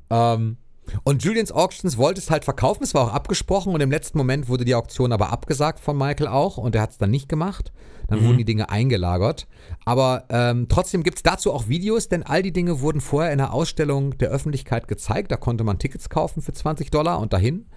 [0.09, 0.57] Ähm,
[1.03, 4.49] und Julian's Auctions wollte es halt verkaufen, es war auch abgesprochen und im letzten Moment
[4.49, 7.71] wurde die Auktion aber abgesagt von Michael auch und er hat es dann nicht gemacht.
[8.07, 9.47] Dann wurden die Dinge eingelagert.
[9.85, 13.39] Aber ähm, trotzdem gibt es dazu auch Videos, denn all die Dinge wurden vorher in
[13.39, 15.31] einer Ausstellung der Öffentlichkeit gezeigt.
[15.31, 17.67] Da konnte man Tickets kaufen für 20 Dollar und dahin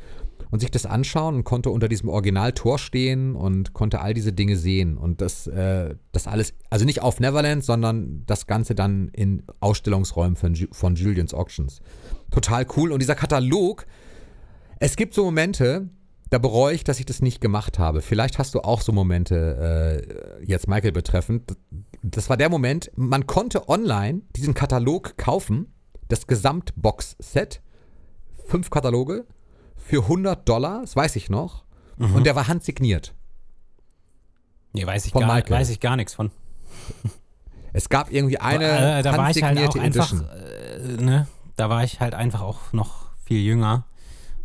[0.50, 4.57] und sich das anschauen und konnte unter diesem Originaltor stehen und konnte all diese Dinge
[4.57, 4.96] sehen.
[4.96, 10.37] Und das, äh, das alles, also nicht auf Neverland, sondern das Ganze dann in Ausstellungsräumen
[10.37, 11.81] von, von Julian's Auctions.
[12.35, 12.90] Total cool.
[12.90, 13.87] Und dieser Katalog,
[14.81, 15.88] es gibt so Momente,
[16.31, 18.03] da bereue ich, dass ich das nicht gemacht habe.
[18.03, 20.03] Vielleicht hast du auch so Momente,
[20.40, 21.57] äh, jetzt Michael betreffend.
[22.03, 25.73] Das war der Moment, man konnte online diesen Katalog kaufen,
[26.09, 27.62] das Gesamtbox-Set,
[28.49, 29.27] fünf Kataloge,
[29.77, 31.64] für 100 Dollar, das weiß ich noch.
[31.99, 33.14] Und der war handsigniert.
[34.73, 35.57] Nee, weiß ich, Von gar, Michael.
[35.57, 36.33] weiß ich gar nichts von.
[37.73, 40.99] Es gab irgendwie eine äh, da war ich halt auch handsignierte einfach, Edition.
[40.99, 43.85] äh, ne, da war ich halt einfach auch noch viel jünger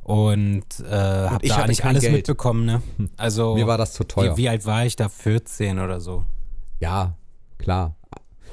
[0.03, 2.13] und äh, habe da kein alles Geld.
[2.13, 2.81] mitbekommen, ne?
[3.17, 4.35] Also Mir war das zu teuer.
[4.37, 5.07] Wie, wie alt war ich da?
[5.09, 6.25] 14 oder so.
[6.79, 7.15] Ja,
[7.57, 7.95] klar.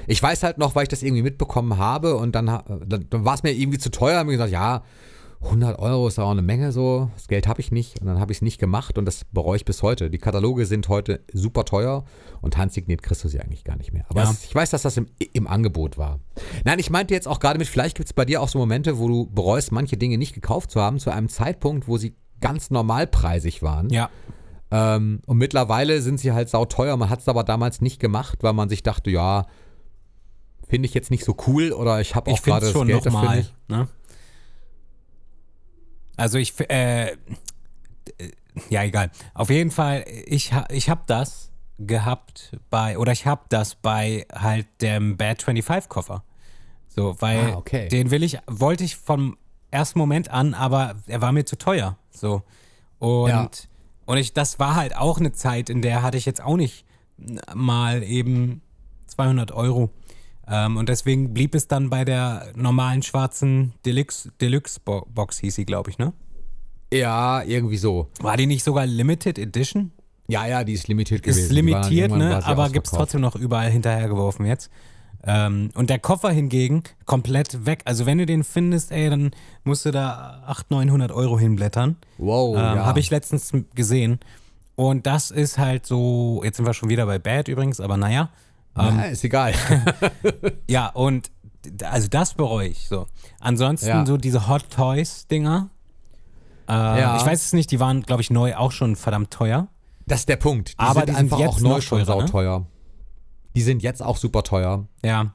[0.06, 3.34] Ich weiß halt noch, weil ich das irgendwie mitbekommen habe und dann, dann, dann war
[3.34, 4.18] es mir irgendwie zu teuer.
[4.18, 4.82] Hab mir gesagt, ja,
[5.46, 7.10] 100 Euro ist auch eine Menge so.
[7.14, 9.56] Das Geld habe ich nicht und dann habe ich es nicht gemacht und das bereue
[9.56, 10.10] ich bis heute.
[10.10, 12.04] Die Kataloge sind heute super teuer
[12.40, 14.04] und handsigniert kriegst du sie eigentlich gar nicht mehr.
[14.08, 14.30] Aber Ja.
[14.30, 16.20] es, ich weiß, dass das im, im Angebot war.
[16.64, 18.98] Nein, ich meinte jetzt auch gerade mit, vielleicht gibt es bei dir auch so Momente,
[18.98, 22.70] wo du bereust, manche Dinge nicht gekauft zu haben, zu einem Zeitpunkt, wo sie ganz
[22.70, 23.88] normalpreisig waren.
[23.90, 24.10] Ja.
[24.70, 26.96] Ähm, und mittlerweile sind sie halt sauteuer.
[26.96, 29.46] Man hat es aber damals nicht gemacht, weil man sich dachte, ja,
[30.68, 33.54] finde ich jetzt nicht so cool oder ich habe auch gerade das Geld dafür nicht.
[33.68, 33.88] Ne?
[36.16, 37.16] Also ich, äh,
[38.70, 39.10] ja egal.
[39.34, 44.66] Auf jeden Fall, ich, ich habe das gehabt bei, oder ich habe das bei halt
[44.80, 46.24] dem Bad 25 Koffer.
[46.88, 47.88] So, weil Ah, okay.
[47.88, 49.36] den will ich, wollte ich vom
[49.70, 51.98] ersten Moment an, aber er war mir zu teuer.
[52.10, 52.42] So.
[52.98, 53.50] Und, Ja.
[54.06, 56.86] und ich, das war halt auch eine Zeit, in der hatte ich jetzt auch nicht
[57.54, 58.62] mal eben
[59.08, 59.90] 200 Euro.
[60.48, 65.54] Ähm, und deswegen blieb es dann bei der normalen schwarzen Deluxe, Deluxe Bo Box, hieß
[65.54, 66.12] sie, glaube ich, ne?
[66.92, 68.08] Ja, irgendwie so.
[68.20, 69.90] War die nicht sogar Limited Edition?
[70.28, 71.44] Ja, ja, die ist limitiert gewesen.
[71.44, 72.44] Ist limitiert, ne?
[72.44, 74.70] Aber gibt es trotzdem noch überall hinterhergeworfen jetzt.
[75.24, 77.80] Ähm, und der Koffer hingegen komplett weg.
[77.84, 79.32] Also wenn du den findest, ey, dann
[79.64, 81.96] musst du da 800, 900 Euro hinblättern.
[82.18, 82.86] Wow, ähm, ja.
[82.86, 84.20] Habe ich letztens gesehen.
[84.76, 88.30] Und das ist halt so, jetzt sind wir schon wieder bei Bad übrigens, aber naja.
[88.76, 89.54] Ja, ist egal.
[90.68, 91.30] Ja, und
[91.82, 93.06] also das bereue ich so.
[93.40, 94.06] Ansonsten Ja.
[94.06, 95.68] so diese Hot Toys Dinger.
[96.68, 97.16] Äh, Ja.
[97.16, 99.68] Ich weiß es nicht, die waren, glaube ich, neu auch schon verdammt teuer.
[100.06, 100.74] Das ist der Punkt.
[100.74, 102.04] Die Aber sind die sind einfach auch neu schon ne?
[102.04, 102.66] sauteuer.
[103.56, 104.86] Die sind jetzt auch super teuer.
[105.04, 105.32] Ja.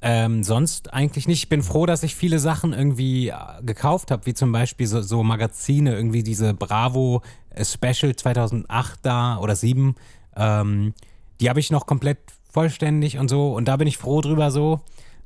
[0.00, 1.42] Ähm, sonst eigentlich nicht.
[1.44, 5.00] Ich bin froh, dass ich viele Sachen irgendwie äh, gekauft habe, wie zum Beispiel so,
[5.02, 9.96] so Magazine, irgendwie diese Bravo äh, Special 2008 da oder 7.
[10.36, 10.94] Ähm,
[11.40, 12.18] die habe ich noch komplett
[12.50, 13.52] vollständig und so.
[13.54, 14.80] Und da bin ich froh drüber so,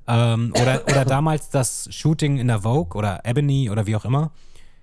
[0.08, 4.32] Ähm, oder, oder damals das Shooting in der Vogue oder Ebony oder wie auch immer.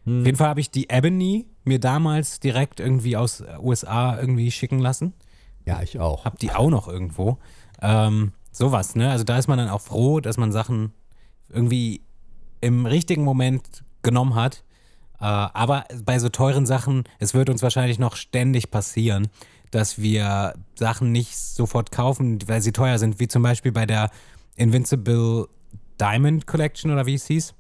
[0.05, 4.79] Auf jeden Fall habe ich die Ebony mir damals direkt irgendwie aus USA irgendwie schicken
[4.79, 5.13] lassen.
[5.65, 6.23] Ja, ich auch.
[6.23, 7.37] Hab die auch noch irgendwo.
[7.81, 9.11] Ähm, sowas, ne?
[9.11, 10.93] Also da ist man dann auch froh, dass man Sachen
[11.49, 12.01] irgendwie
[12.61, 14.63] im richtigen Moment genommen hat.
[15.19, 19.27] Äh, aber bei so teuren Sachen, es wird uns wahrscheinlich noch ständig passieren,
[19.71, 24.10] dass wir Sachen nicht sofort kaufen, weil sie teuer sind, wie zum Beispiel bei der
[24.55, 25.47] Invincible
[25.99, 27.53] Diamond Collection oder wie es hieß.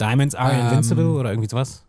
[0.00, 0.66] Diamonds are Ähm.
[0.68, 1.84] invincible oder irgendwie sowas.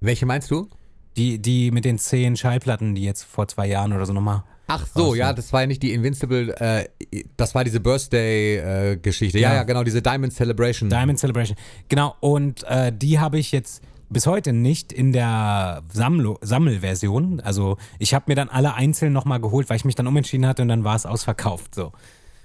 [0.00, 0.68] Welche meinst du?
[1.16, 4.44] Die, die mit den zehn Schallplatten, die jetzt vor zwei Jahren oder so nochmal.
[4.68, 5.14] Ach so, Ach so.
[5.14, 6.88] ja, das war ja nicht die Invincible, äh,
[7.36, 9.38] das war diese Birthday-Geschichte.
[9.38, 9.54] ja, Ja.
[9.56, 10.88] ja, genau, diese Diamond Celebration.
[10.90, 11.56] Diamond Celebration.
[11.88, 17.40] Genau, und äh, die habe ich jetzt bis heute nicht in der Sammlo Sammelversion.
[17.40, 20.62] Also ich habe mir dann alle einzeln nochmal geholt, weil ich mich dann umentschieden hatte
[20.62, 21.74] und dann war es ausverkauft.
[21.74, 21.92] So.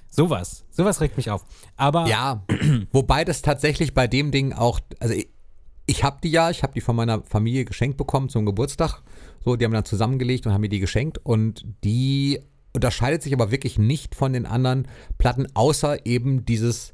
[0.09, 0.65] Sowas.
[0.69, 1.45] Sowas regt mich auf.
[1.75, 2.43] Aber Ja,
[2.91, 5.29] wobei das tatsächlich bei dem Ding auch, also ich,
[5.85, 9.01] ich habe die ja, ich habe die von meiner Familie geschenkt bekommen zum Geburtstag.
[9.43, 12.39] So, die haben dann zusammengelegt und haben mir die geschenkt und die
[12.73, 16.92] unterscheidet sich aber wirklich nicht von den anderen Platten, außer eben dieses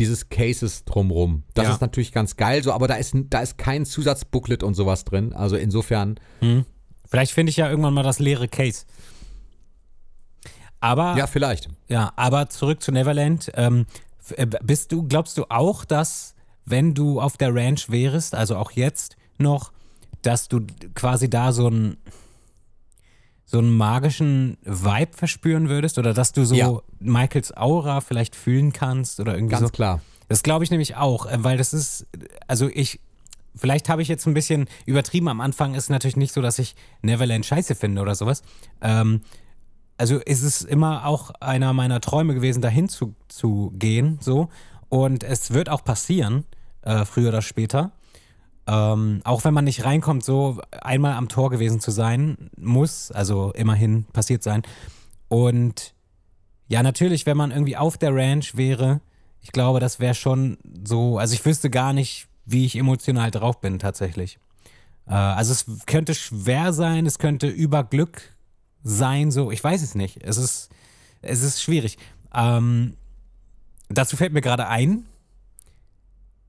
[0.00, 1.44] dieses Cases drumrum.
[1.54, 1.74] Das Ja.
[1.74, 5.32] ist natürlich ganz geil, so, aber da ist, da ist kein Zusatzbooklet und sowas drin.
[5.32, 6.18] Also insofern,
[7.08, 8.84] vielleicht finde ich ja irgendwann mal das leere Case.
[10.80, 11.68] Aber ja, vielleicht.
[11.88, 13.50] Ja, aber zurück zu Neverland.
[13.54, 13.86] Ähm,
[14.36, 16.34] äh, bist du, glaubst du auch, dass
[16.64, 19.72] wenn du auf der Ranch wärst, also auch jetzt noch,
[20.22, 20.60] dass du
[20.94, 21.96] quasi da so einen
[23.50, 26.78] so einen magischen Vibe verspüren würdest oder dass du so Ja.
[27.00, 29.72] Michaels Aura vielleicht fühlen kannst oder irgendwie Ganz so?
[29.72, 30.00] klar.
[30.28, 32.06] Das glaube ich nämlich auch, äh, weil das ist,
[32.46, 33.00] also ich,
[33.56, 35.26] vielleicht habe ich jetzt ein bisschen übertrieben.
[35.26, 38.42] Am Anfang ist natürlich nicht so, dass ich Neverland scheiße finde oder sowas.
[38.82, 39.22] Ähm,
[39.98, 44.48] also ist es immer auch einer meiner Träume gewesen, dahin zu, zu gehen, so.
[44.88, 46.44] Und es wird auch passieren,
[46.82, 47.90] äh, früher oder später.
[48.70, 53.50] Ähm, auch wenn man nicht reinkommt, so einmal am Tor gewesen zu sein, muss, also
[53.52, 54.62] immerhin passiert sein.
[55.26, 55.92] Und
[56.68, 59.00] ja, natürlich, wenn man irgendwie auf der Ranch wäre,
[59.40, 63.60] ich glaube, das wäre schon so, also ich wüsste gar nicht, wie ich emotional drauf
[63.60, 64.38] bin tatsächlich.
[65.08, 68.36] Äh, also es könnte schwer sein, es könnte über Glück
[68.84, 70.22] sein, so, ich weiß es nicht.
[70.22, 70.68] Es ist,
[71.22, 71.98] es ist schwierig.
[72.32, 72.96] Ähm,
[73.88, 75.06] dazu fällt mir gerade ein,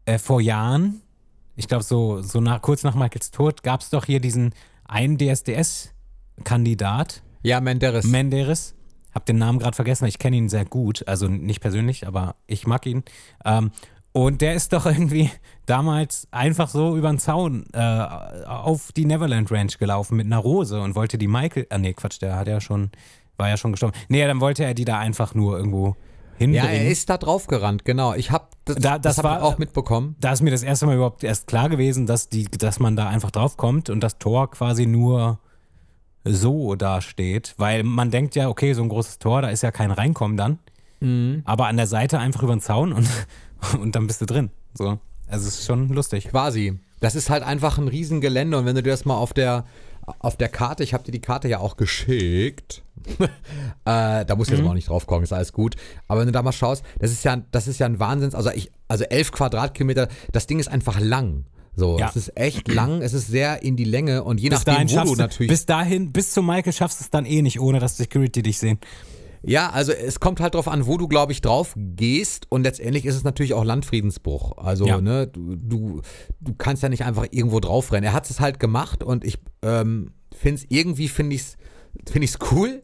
[0.06, 1.02] äh, vor Jahren,
[1.56, 4.54] ich glaube so, so nach, kurz nach Michaels Tod, gab es doch hier diesen
[4.86, 8.06] einen DSDS-Kandidat, Ja, Menderes.
[8.06, 8.76] Menderes.
[9.14, 11.08] Hab den Namen gerade vergessen, ich kenne ihn sehr gut.
[11.08, 13.04] Also nicht persönlich, aber ich mag ihn.
[13.44, 13.72] Ähm,
[14.14, 15.30] und der ist doch irgendwie
[15.66, 20.80] damals einfach so über den Zaun äh, auf die Neverland Ranch gelaufen mit einer Rose
[20.80, 21.68] und wollte die Michael.
[21.70, 22.92] Ah, nee, Quatsch, der hat ja schon,
[23.38, 23.98] war ja schon gestorben.
[24.10, 25.96] Nee, dann wollte er die da einfach nur irgendwo
[26.42, 26.66] hinbringen.
[26.66, 28.14] ja, er ist da drauf gerannt, genau.
[28.14, 30.16] Ich habe das, Da- das das hab war- ich auch mitbekommen.
[30.20, 33.08] da ist mir das erste Mal überhaupt erst klar gewesen, dass, die, dass man da
[33.10, 35.40] einfach drauf kommt und das Tor quasi nur
[36.24, 37.56] so dasteht.
[37.58, 40.60] Weil man denkt ja, okay, so ein großes Tor, da ist ja kein Reinkommen dann.
[41.46, 43.08] Aber an der Seite einfach über den Zaun und,
[43.82, 44.52] und dann bist du drin.
[44.76, 45.00] So.
[45.28, 46.28] Also es ist schon lustig.
[46.30, 46.78] Quasi.
[47.00, 49.66] Das ist halt einfach ein Riesengelände und wenn du dir das mal auf der
[50.20, 52.84] auf der Karte, ich habe dir die Karte ja auch geschickt.
[53.20, 53.28] äh,
[53.86, 55.76] da muss ich jetzt aber auch nicht drauf kommen, ist alles gut.
[56.08, 58.52] Aber wenn du da mal schaust, das ist ja, das ist ja ein Wahnsinns, also
[58.52, 61.46] ich, also elf Quadratkilometer, das Ding ist einfach lang.
[61.76, 62.10] So, Ja.
[62.10, 65.16] es ist echt lang, es ist sehr in die Länge und je Bis nachdem, wo
[65.16, 65.50] du, natürlich.
[65.50, 68.60] bis dahin, bis zu Michael schaffst du es dann eh nicht, ohne dass Security dich
[68.60, 68.78] sehen.
[69.44, 73.06] Ja, also es kommt halt drauf an, wo du, glaube ich, drauf gehst und letztendlich
[73.06, 74.58] ist es natürlich auch Landfriedensbruch.
[74.58, 75.02] Also, Ja.
[75.02, 76.02] ne, du, du,
[76.40, 78.06] du kannst ja nicht einfach irgendwo drauf rennen.
[78.06, 81.58] Er hat es halt gemacht und ich ähm, finde es irgendwie, finde ich es
[82.12, 82.84] find ich's cool.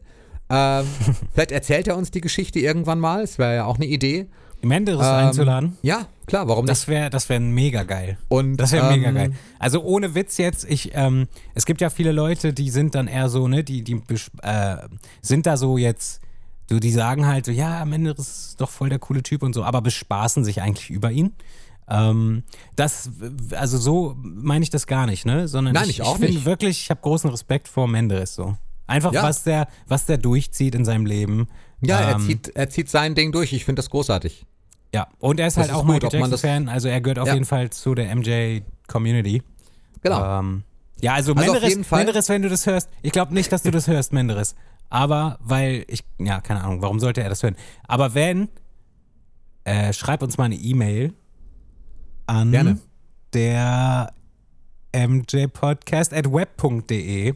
[0.50, 0.86] Ähm,
[1.32, 4.26] vielleicht erzählt er uns die Geschichte irgendwann mal, es wäre ja auch eine Idee.
[4.60, 5.78] Menderes Ähm, einzuladen.
[5.82, 6.72] Ja, klar, warum nicht?
[6.72, 8.18] Das wäre das wär mega geil.
[8.26, 9.32] Und, Das wäre mega ähm, geil.
[9.60, 13.28] Also ohne Witz jetzt, ich, ähm, es gibt ja viele Leute, die sind dann eher
[13.28, 14.02] so, ne, die, die
[14.42, 14.76] äh,
[15.22, 16.20] sind da so jetzt,
[16.70, 19.64] so, die sagen halt so, ja, Menderes ist doch voll der coole Typ und so,
[19.64, 21.32] aber bespaßen sich eigentlich über ihn.
[21.88, 22.42] Ähm,
[22.76, 23.10] das,
[23.52, 25.48] also so meine ich das gar nicht, ne?
[25.48, 28.56] Sondern Nein, ich, ich ich finde wirklich, ich habe großen Respekt vor Menderes so.
[28.86, 29.22] Einfach, Ja.
[29.22, 31.48] was der, was der durchzieht in seinem Leben.
[31.80, 33.52] Ja, er Ähm, zieht, er zieht sein Ding durch.
[33.52, 34.44] Ich finde das großartig.
[34.94, 37.28] Ja, und er ist Das halt ist auch gut, Michael Jackson-Fan, also er gehört auf
[37.28, 37.34] Ja.
[37.34, 39.42] jeden Fall zu der MJ-Community.
[40.02, 40.40] Genau.
[40.40, 40.62] Ähm,
[41.00, 43.86] ja, also, Also Menderes, Menderes, wenn du das hörst, ich glaube nicht, dass du das
[43.86, 44.54] hörst, Menderes.
[44.90, 47.56] Aber weil ich, ja, keine Ahnung, warum sollte er das hören?
[47.86, 48.48] Aber wenn,
[49.64, 51.12] äh, schreib uns mal eine E-Mail
[52.26, 52.78] an Gerne.
[53.32, 54.12] der
[54.94, 57.34] mjpodcast at web.de,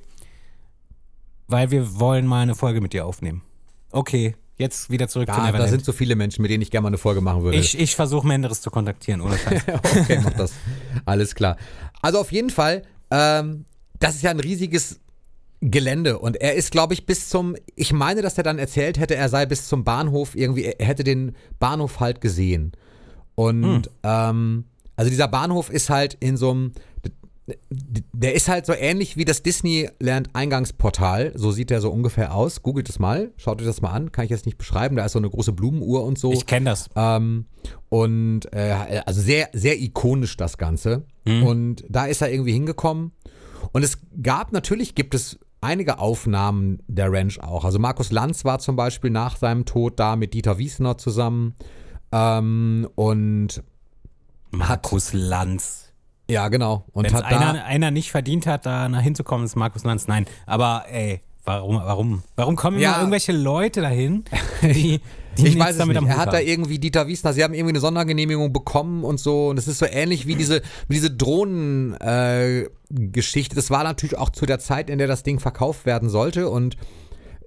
[1.49, 3.43] weil wir wollen mal eine Folge mit dir aufnehmen.
[3.91, 5.71] Okay, Jetzt wieder zurück zu Da, da Neverland.
[5.71, 7.57] sind so viele Menschen, mit denen ich gerne mal eine Folge machen würde.
[7.59, 9.62] ich ich versuche Menderes zu kontaktieren, Scheiß.
[10.01, 10.53] okay, mach das.
[11.05, 11.57] Alles klar.
[12.01, 13.65] Also auf jeden Fall, ähm,
[13.99, 15.01] das ist ja ein riesiges
[15.62, 19.14] Gelände und er ist, glaube ich, bis zum, ich meine, dass er dann erzählt hätte,
[19.14, 22.72] er sei bis zum Bahnhof irgendwie, er hätte den Bahnhof halt gesehen.
[23.37, 24.64] Und ähm,
[24.96, 26.72] also dieser Bahnhof ist halt in so einem,
[28.12, 32.62] der ist halt so ähnlich wie das Disneyland Eingangsportal, so sieht der so ungefähr aus.
[32.62, 35.12] Googelt es mal, schaut euch das mal an, kann ich jetzt nicht beschreiben, da ist
[35.12, 36.33] so eine große Blumenuhr und so.
[36.33, 36.90] Ich kenne das.
[36.96, 37.46] Ähm,
[37.88, 41.05] und äh, also sehr, sehr ikonisch das Ganze.
[41.25, 43.12] Und da ist er irgendwie hingekommen.
[43.70, 47.64] Und es gab, natürlich gibt es einige Aufnahmen der Ranch auch.
[47.64, 51.55] Also Markus Lanz war zum Beispiel nach seinem Tod da mit Dieter Wiesner zusammen.
[52.11, 53.62] Ähm, und
[54.51, 55.92] Markus Lanz.
[56.29, 56.85] ja, genau.
[56.92, 59.85] Und Wenn es hat da, einer, einer nicht verdient hat, da nach hinzukommen, ist Markus
[59.85, 60.09] Lanz.
[60.09, 62.90] Nein, aber ey, warum, warum, warum kommen Ja.
[62.90, 64.24] immer irgendwelche Leute dahin,
[64.62, 65.00] die,
[65.38, 66.02] die ich weiß es nicht.
[66.02, 69.48] Er hat da irgendwie Dieter Wiesner, sie haben irgendwie eine Sondergenehmigung bekommen und so.
[69.48, 73.55] Und es ist so ähnlich wie diese, wie diese Drohnen-Geschichte.
[73.55, 76.48] Äh, das war natürlich auch zu der Zeit, in der das Ding verkauft werden sollte.
[76.48, 76.76] Und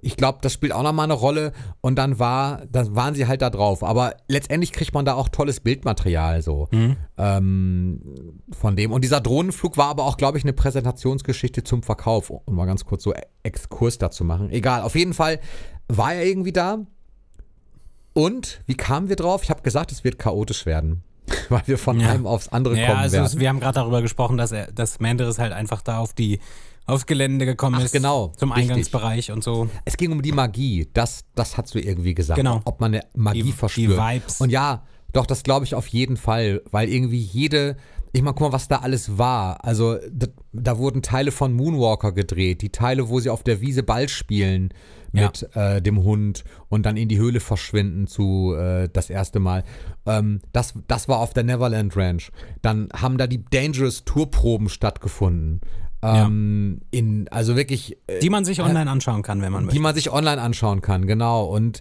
[0.06, 1.52] ich glaube, das spielt auch nochmal eine Rolle.
[1.80, 3.82] Und dann war, dann waren sie halt da drauf.
[3.82, 6.68] Aber letztendlich kriegt man da auch tolles Bildmaterial so
[7.18, 8.00] ähm,
[8.52, 8.92] von dem.
[8.92, 12.30] Und dieser Drohnenflug war aber auch, glaube ich, eine Präsentationsgeschichte zum Verkauf.
[12.30, 14.50] Um mal ganz kurz so Exkurs dazu machen.
[14.50, 15.40] Egal, auf jeden Fall
[15.88, 16.78] war er irgendwie da.
[18.12, 19.42] Und wie kamen wir drauf?
[19.42, 21.02] Ich habe gesagt, es wird chaotisch werden.
[21.48, 22.10] Weil wir von Ja.
[22.12, 23.40] einem aufs andere Ja, kommen also werden.
[23.40, 26.38] wir haben gerade darüber gesprochen, dass er, dass Mandaris halt einfach da auf die
[26.86, 27.92] aufs Gelände gekommen Ach, ist.
[27.92, 28.70] genau, Zum richtig.
[28.70, 29.68] Eingangsbereich und so.
[29.84, 30.88] Es ging um die Magie.
[30.92, 32.38] Das, das hast du irgendwie gesagt.
[32.38, 32.60] Genau.
[32.64, 33.92] Ob man eine Magie Die- verspürt.
[33.92, 34.40] die Vibes.
[34.40, 36.62] Und ja, doch, das glaube ich auf jeden Fall.
[36.70, 37.76] Weil irgendwie jede.
[38.12, 39.62] Ich meine, guck mal, was da alles war.
[39.64, 42.62] Also, da, da wurden Teile von Moonwalker gedreht.
[42.62, 44.72] Die Teile, wo sie auf der Wiese Ball spielen
[45.12, 49.64] mit äh, dem Hund und dann in die Höhle verschwinden zu äh, das erste Mal.
[50.06, 52.30] Ähm, das, das war auf der Neverland Ranch.
[52.62, 55.60] Dann haben da die Dangerous Tourproben stattgefunden.
[56.14, 59.80] Ähm, in, also wirklich äh, Die man sich online anschauen kann, wenn man die möchte.
[59.80, 61.44] man sich online anschauen kann, genau.
[61.44, 61.80] Und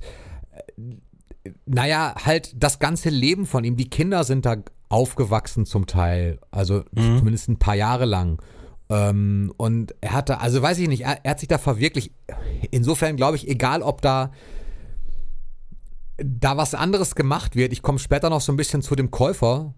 [0.52, 3.76] äh, naja, halt das ganze Leben von ihm.
[3.76, 4.58] Die Kinder sind da
[4.90, 8.42] aufgewachsen zum Teil, also zumindest ein paar Jahre lang.
[8.90, 12.12] Ähm, und er hatte, also weiß ich nicht, er, er hat sich da verwirklicht.
[12.72, 14.32] Insofern glaube ich, egal ob da
[16.18, 19.74] da was anderes gemacht wird, ich komme später noch so ein bisschen zu dem Käufer,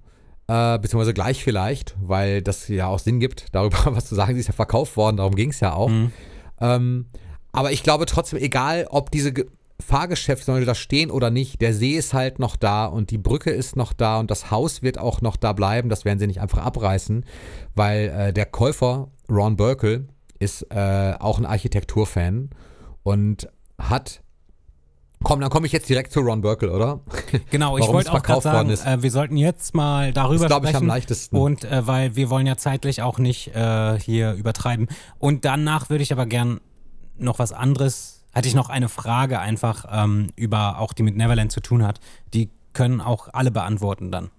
[0.47, 4.33] äh, beziehungsweise gleich vielleicht, weil das ja auch Sinn gibt, darüber was zu sagen.
[4.33, 5.89] Sie ist ja verkauft worden, darum ging es ja auch.
[6.59, 7.05] Ähm,
[7.51, 9.45] aber ich glaube trotzdem, egal ob diese Ge
[9.79, 13.75] Fahrgeschäfte da stehen oder nicht, der See ist halt noch da und die Brücke ist
[13.75, 15.87] noch da und das Haus wird auch noch da bleiben.
[15.89, 17.23] Das werden sie nicht einfach abreißen,
[17.75, 20.07] weil äh, der Käufer, Ron Burkle,
[20.39, 22.49] ist äh, auch ein Architekturfan
[23.03, 24.21] und hat.
[25.27, 27.01] Komm, dann komme ich jetzt direkt zu Ron Burkle, oder?
[27.51, 28.85] Genau, ich wollte auch gerade sagen, ist.
[28.85, 30.83] äh, wir sollten jetzt mal darüber Ist, glaub ich, sprechen.
[30.83, 31.35] am leichtesten.
[31.35, 34.87] Und äh, weil wir wollen ja zeitlich auch nicht äh, hier übertreiben.
[35.19, 36.61] Und danach würde ich aber gern
[37.17, 41.51] noch was anderes, hatte ich noch eine Frage einfach ähm, über, auch die mit Neverland
[41.51, 41.99] zu tun hat.
[42.33, 44.29] Die können auch alle beantworten dann.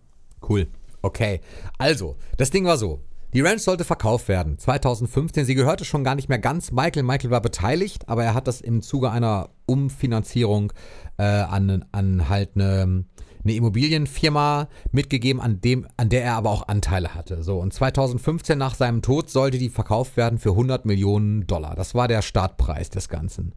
[0.49, 0.69] Cool.
[1.03, 1.43] Okay.
[1.77, 3.01] Also, das Ding war so.
[3.35, 4.59] Die Ranch sollte verkauft werden.
[4.59, 5.45] 2015.
[5.45, 7.03] Sie gehörte schon gar nicht mehr ganz Michael.
[7.03, 10.73] Michael war beteiligt, aber er hat das im Zuge einer Umfinanzierung
[11.19, 13.05] äh, an, an halt eine,
[13.45, 17.43] eine Immobilienfirma mitgegeben, an, dem, an der er aber auch Anteile hatte.
[17.43, 21.75] So, und 2015 nach seinem Tod sollte die verkauft werden für 100 Millionen Dollar.
[21.75, 23.53] Das war der Startpreis des Ganzen.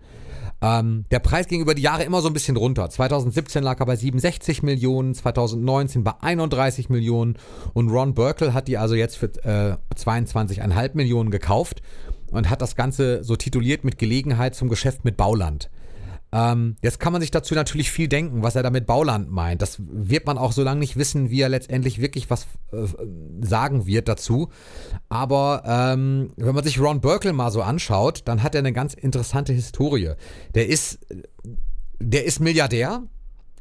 [0.62, 2.90] Ähm, der Preis ging über die Jahre immer so ein bisschen runter.
[2.90, 7.38] 2017 lag er bei 67 Millionen, 2019 bei 31 Millionen
[7.74, 11.82] und Ron Burkle hat die also jetzt für äh, 22,5 Millionen gekauft
[12.32, 15.70] und hat das Ganze so tituliert mit Gelegenheit zum Geschäft mit Bauland.
[16.34, 19.62] Ähm, jetzt kann man sich dazu natürlich viel denken, was er damit Bauland meint.
[19.62, 22.88] Das wird man auch so lange nicht wissen, wie er letztendlich wirklich was äh,
[23.42, 24.50] sagen wird dazu.
[25.10, 28.94] Aber ähm, wenn man sich Ron Burkle mal so anschaut, dann hat er eine ganz
[28.94, 30.14] interessante Historie.
[30.56, 31.00] Der ist,
[32.00, 33.04] der ist Milliardär.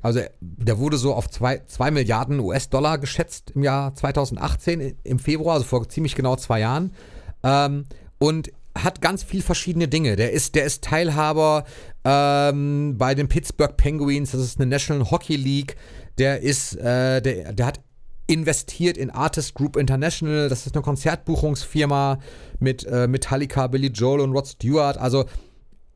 [0.03, 5.67] Also der wurde so auf 2 Milliarden US-Dollar geschätzt im Jahr 2018, im Februar, also
[5.67, 6.93] vor ziemlich genau zwei Jahren.
[7.43, 7.85] Ähm,
[8.19, 10.17] und hat ganz viel verschiedene Dinge.
[10.17, 11.65] Der ist, der ist Teilhaber
[12.05, 15.77] ähm, bei den Pittsburgh Penguins, das ist eine National Hockey League.
[16.19, 17.81] Der ist, äh, der, der hat
[18.27, 22.19] investiert in Artist Group International, das ist eine Konzertbuchungsfirma
[22.61, 24.99] mit äh, Metallica, Billy Joel und Rod Stewart.
[24.99, 25.25] Also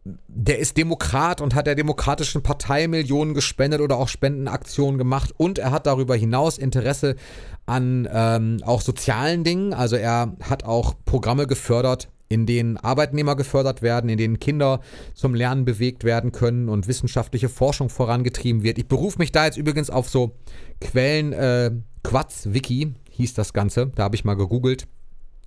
[0.05, 5.59] der ist Demokrat und hat der Demokratischen Partei Millionen gespendet oder auch Spendenaktionen gemacht und
[5.59, 7.16] er hat darüber hinaus Interesse
[7.64, 9.72] an ähm, auch sozialen Dingen.
[9.72, 14.81] Also er hat auch Programme gefördert in denen Arbeitnehmer gefördert werden, in denen Kinder
[15.14, 18.79] zum Lernen bewegt werden können und wissenschaftliche Forschung vorangetrieben wird.
[18.79, 20.37] Ich berufe mich da jetzt übrigens auf so
[20.81, 21.70] Quellen, äh,
[22.03, 24.87] Quatz-Wiki hieß das Ganze, da habe ich mal gegoogelt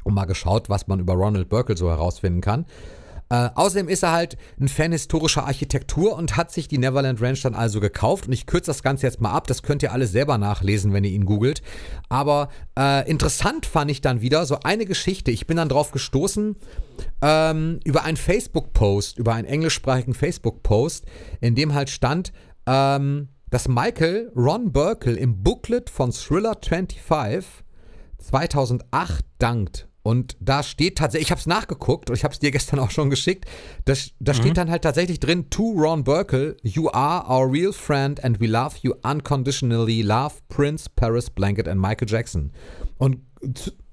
[0.04, 2.66] und mal geschaut, was man über Ronald Burkle so herausfinden kann.
[3.30, 7.42] Äh, außerdem ist er halt ein Fan historischer Architektur und hat sich die Neverland Ranch
[7.42, 8.28] dann also gekauft.
[8.28, 9.48] Und ich kürze das Ganze jetzt mal ab.
[9.48, 11.62] Das könnt ihr alles selber nachlesen, wenn ihr ihn googelt.
[12.10, 15.32] Aber äh, interessant fand ich dann wieder so eine Geschichte.
[15.32, 16.56] Ich bin dann drauf gestoßen
[17.22, 21.06] ähm, über einen Facebook-Post, über einen englischsprachigen Facebook-Post,
[21.42, 22.32] in dem halt stand,
[22.66, 27.64] ähm, dass Michael Ron Burkle im Booklet von Thriller 25
[28.20, 29.87] 2008 dankt.
[30.08, 32.92] Und da steht tatsächlich, ich habe es nachgeguckt und ich habe es dir gestern auch
[32.92, 33.44] schon geschickt,
[33.84, 34.38] das, da mhm.
[34.38, 38.48] steht dann halt tatsächlich drin, to Ron Burkle, you are our real friend and we
[38.48, 42.54] love you unconditionally, love Prince, Paris, Blanket and Michael Jackson.
[42.98, 43.18] Und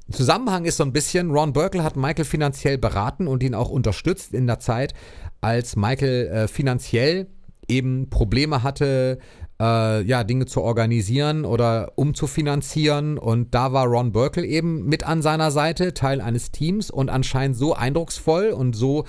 [0.08, 4.34] Zusammenhang ist so ein bisschen, Ron Burkle hat Michael finanziell beraten und ihn auch unterstützt
[4.34, 4.94] in der Zeit,
[5.40, 7.26] als Michael äh, finanziell
[7.66, 9.18] eben Probleme hatte,
[9.60, 13.18] äh, ja, Dinge zu organisieren oder umzufinanzieren.
[13.18, 17.56] Und da war Ron Burkle eben mit an seiner Seite, Teil eines Teams und anscheinend
[17.56, 19.04] so eindrucksvoll und so,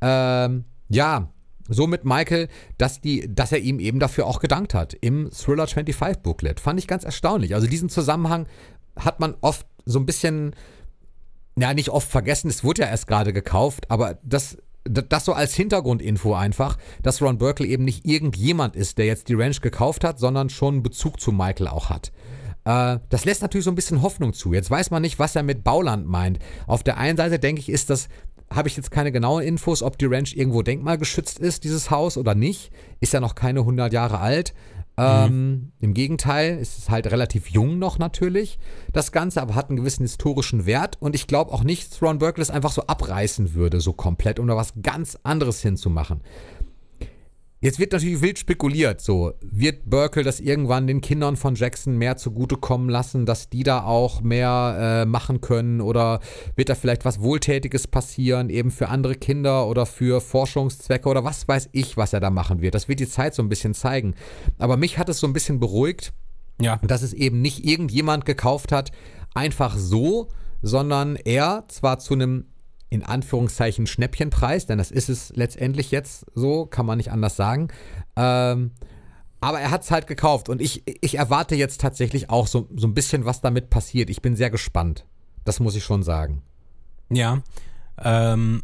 [0.00, 0.48] äh,
[0.88, 1.28] ja,
[1.68, 2.48] so mit Michael,
[2.78, 6.58] dass, die, dass er ihm eben dafür auch gedankt hat im Thriller 25 Booklet.
[6.58, 7.54] Fand ich ganz erstaunlich.
[7.54, 8.46] Also diesen Zusammenhang
[8.96, 10.54] hat man oft so ein bisschen,
[11.56, 15.54] ja, nicht oft vergessen, es wurde ja erst gerade gekauft, aber das das so als
[15.54, 20.18] Hintergrundinfo einfach, dass Ron Burkle eben nicht irgendjemand ist, der jetzt die Ranch gekauft hat,
[20.18, 22.12] sondern schon Bezug zu Michael auch hat.
[22.64, 24.52] Äh, das lässt natürlich so ein bisschen Hoffnung zu.
[24.52, 26.38] Jetzt weiß man nicht, was er mit Bauland meint.
[26.66, 28.08] Auf der einen Seite denke ich, ist das
[28.52, 32.34] habe ich jetzt keine genauen Infos, ob die Ranch irgendwo denkmalgeschützt ist, dieses Haus oder
[32.34, 32.72] nicht.
[32.98, 34.54] Ist ja noch keine 100 Jahre alt.
[35.00, 35.72] Ähm, mhm.
[35.80, 38.58] Im Gegenteil, es ist halt relativ jung noch natürlich,
[38.92, 40.98] das Ganze, aber hat einen gewissen historischen Wert.
[41.00, 44.38] Und ich glaube auch nicht, dass Ron Burkle es einfach so abreißen würde, so komplett,
[44.38, 46.20] um da was ganz anderes hinzumachen.
[47.62, 52.16] Jetzt wird natürlich wild spekuliert, so wird Burkle das irgendwann den Kindern von Jackson mehr
[52.16, 56.20] zugutekommen lassen, dass die da auch mehr äh, machen können oder
[56.56, 61.48] wird da vielleicht was Wohltätiges passieren, eben für andere Kinder oder für Forschungszwecke oder was
[61.48, 62.74] weiß ich, was er da machen wird.
[62.74, 64.14] Das wird die Zeit so ein bisschen zeigen.
[64.58, 66.14] Aber mich hat es so ein bisschen beruhigt,
[66.62, 66.78] ja.
[66.78, 68.90] dass es eben nicht irgendjemand gekauft hat,
[69.34, 70.28] einfach so,
[70.62, 72.46] sondern er zwar zu einem
[72.90, 77.68] in Anführungszeichen Schnäppchenpreis, denn das ist es letztendlich jetzt so, kann man nicht anders sagen.
[78.16, 78.72] Ähm,
[79.40, 82.86] aber er hat es halt gekauft und ich, ich erwarte jetzt tatsächlich auch so, so
[82.86, 84.10] ein bisschen, was damit passiert.
[84.10, 85.06] Ich bin sehr gespannt.
[85.44, 86.42] Das muss ich schon sagen.
[87.08, 87.42] Ja.
[88.02, 88.62] Ähm,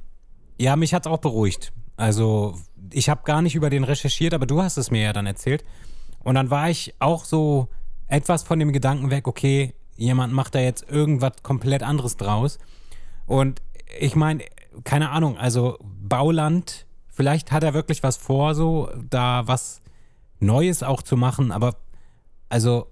[0.59, 1.73] ja, mich hat es auch beruhigt.
[1.97, 2.59] Also,
[2.93, 5.65] ich habe gar nicht über den recherchiert, aber du hast es mir ja dann erzählt.
[6.23, 7.69] Und dann war ich auch so
[8.09, 12.59] etwas von dem Gedanken weg, okay, jemand macht da jetzt irgendwas komplett anderes draus.
[13.27, 13.63] Und
[13.99, 14.45] ich meine,
[14.85, 19.81] keine Ahnung, also Bauland, vielleicht hat er wirklich was vor, so da was
[20.39, 21.77] Neues auch zu machen, aber
[22.49, 22.91] also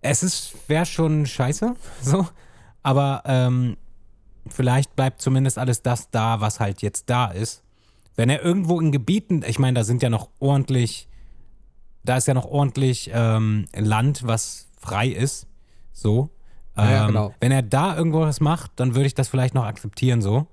[0.00, 2.26] es ist, wäre schon scheiße, so,
[2.82, 3.76] aber ähm,
[4.48, 7.62] vielleicht bleibt zumindest alles das da, was halt jetzt da ist.
[8.16, 11.08] Wenn er irgendwo in Gebieten, ich meine, da sind ja noch ordentlich,
[12.04, 15.46] da ist ja noch ordentlich ähm, Land, was frei ist,
[15.92, 16.30] so.
[16.76, 17.34] Ähm, ja, genau.
[17.40, 20.46] Wenn er da irgendwo was macht, dann würde ich das vielleicht noch akzeptieren so.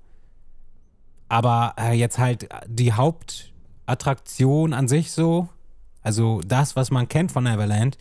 [1.28, 5.48] Aber äh, jetzt halt die Hauptattraktion an sich so,
[6.02, 7.96] also das, was man kennt von Neverland,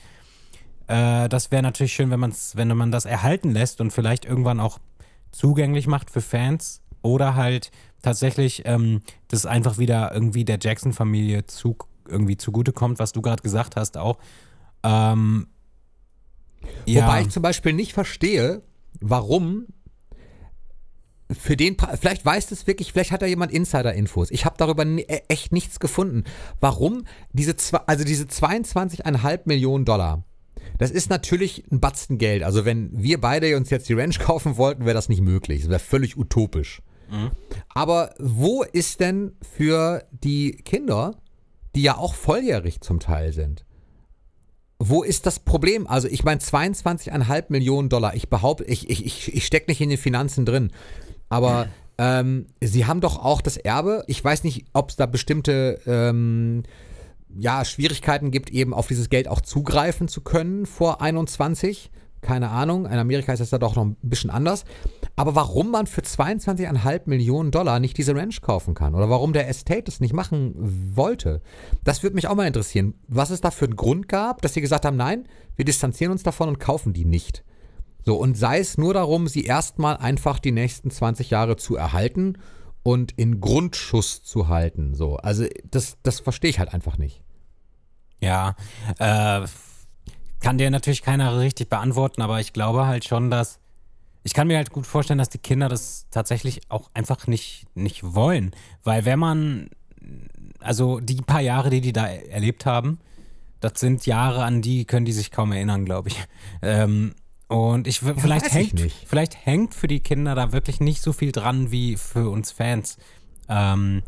[0.87, 4.59] äh, das wäre natürlich schön, wenn, man's, wenn man das erhalten lässt und vielleicht irgendwann
[4.59, 4.79] auch
[5.31, 11.77] zugänglich macht für Fans oder halt tatsächlich ähm, das einfach wieder irgendwie der Jackson-Familie zu,
[12.07, 14.17] irgendwie zugutekommt, was du gerade gesagt hast auch.
[14.83, 15.47] Ähm,
[16.85, 17.03] ja.
[17.03, 18.61] Wobei ich zum Beispiel nicht verstehe,
[18.99, 19.67] warum
[21.31, 24.31] für den, vielleicht weiß das wirklich, vielleicht hat da jemand Insider-Infos.
[24.31, 26.23] Ich habe darüber e, echt nichts gefunden.
[26.59, 27.55] Warum diese,
[27.85, 30.23] also diese 22,5 Millionen Dollar,
[30.79, 32.41] das ist natürlich ein Batzen Geld.
[32.43, 35.61] Also wenn wir beide uns jetzt die Ranch kaufen wollten, wäre das nicht möglich.
[35.61, 36.81] Das wäre völlig utopisch.
[37.11, 37.31] Mhm.
[37.69, 41.15] Aber wo ist denn für die Kinder,
[41.75, 43.65] die ja auch volljährig zum Teil sind,
[44.79, 45.85] wo ist das Problem?
[45.87, 48.15] Also ich meine 22,5 Millionen Dollar.
[48.15, 50.71] Ich behaupte, ich, ich, ich, ich stecke nicht in den Finanzen drin.
[51.27, 51.67] Aber
[51.97, 54.05] ähm, sie haben doch auch das Erbe.
[54.07, 56.63] Ich weiß nicht, ob es da bestimmte ähm,
[57.37, 61.91] ja, Schwierigkeiten gibt, eben auf dieses Geld auch zugreifen zu können vor 21.
[62.21, 62.85] Keine Ahnung.
[62.85, 64.65] In Amerika ist das da doch noch ein bisschen anders.
[65.15, 69.47] Aber warum man für 22,5 Millionen Dollar nicht diese Ranch kaufen kann oder warum der
[69.47, 70.53] Estate das nicht machen
[70.95, 71.41] wollte,
[71.83, 72.93] das würde mich auch mal interessieren.
[73.07, 76.23] Was es da für einen Grund gab, dass sie gesagt haben, nein, wir distanzieren uns
[76.23, 77.43] davon und kaufen die nicht.
[78.05, 82.37] So, und sei es nur darum, sie erstmal einfach die nächsten 20 Jahre zu erhalten
[82.83, 84.95] und in Grundschuss zu halten.
[84.95, 87.23] So, also das, das verstehe ich halt einfach nicht.
[88.21, 88.55] Ja,
[88.97, 89.45] äh,
[90.39, 93.59] kann dir natürlich keiner richtig beantworten, aber ich glaube halt schon, dass
[94.23, 98.03] ich kann mir halt gut vorstellen, dass die Kinder das tatsächlich auch einfach nicht, nicht
[98.03, 98.51] wollen.
[98.83, 99.69] Weil wenn man,
[100.59, 102.99] also die paar Jahre, die die da erlebt haben,
[103.59, 106.17] das sind Jahre, an die können die sich kaum erinnern, glaube ich.
[106.61, 107.13] Ähm,
[107.47, 109.07] und ich weiß vielleicht ich hängt, nicht.
[109.07, 112.97] vielleicht hängt für die Kinder da wirklich nicht so viel dran wie für uns Fans.
[113.47, 114.03] Ähm,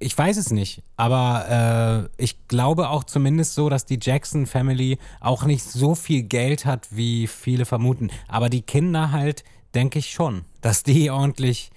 [0.00, 4.98] ich weiß es nicht, aber äh, ich glaube auch zumindest so, dass die Jackson Family
[5.20, 8.10] auch nicht so viel Geld hat, wie viele vermuten.
[8.28, 9.42] Aber die Kinder halt,
[9.74, 11.70] denke ich schon, dass die ordentlich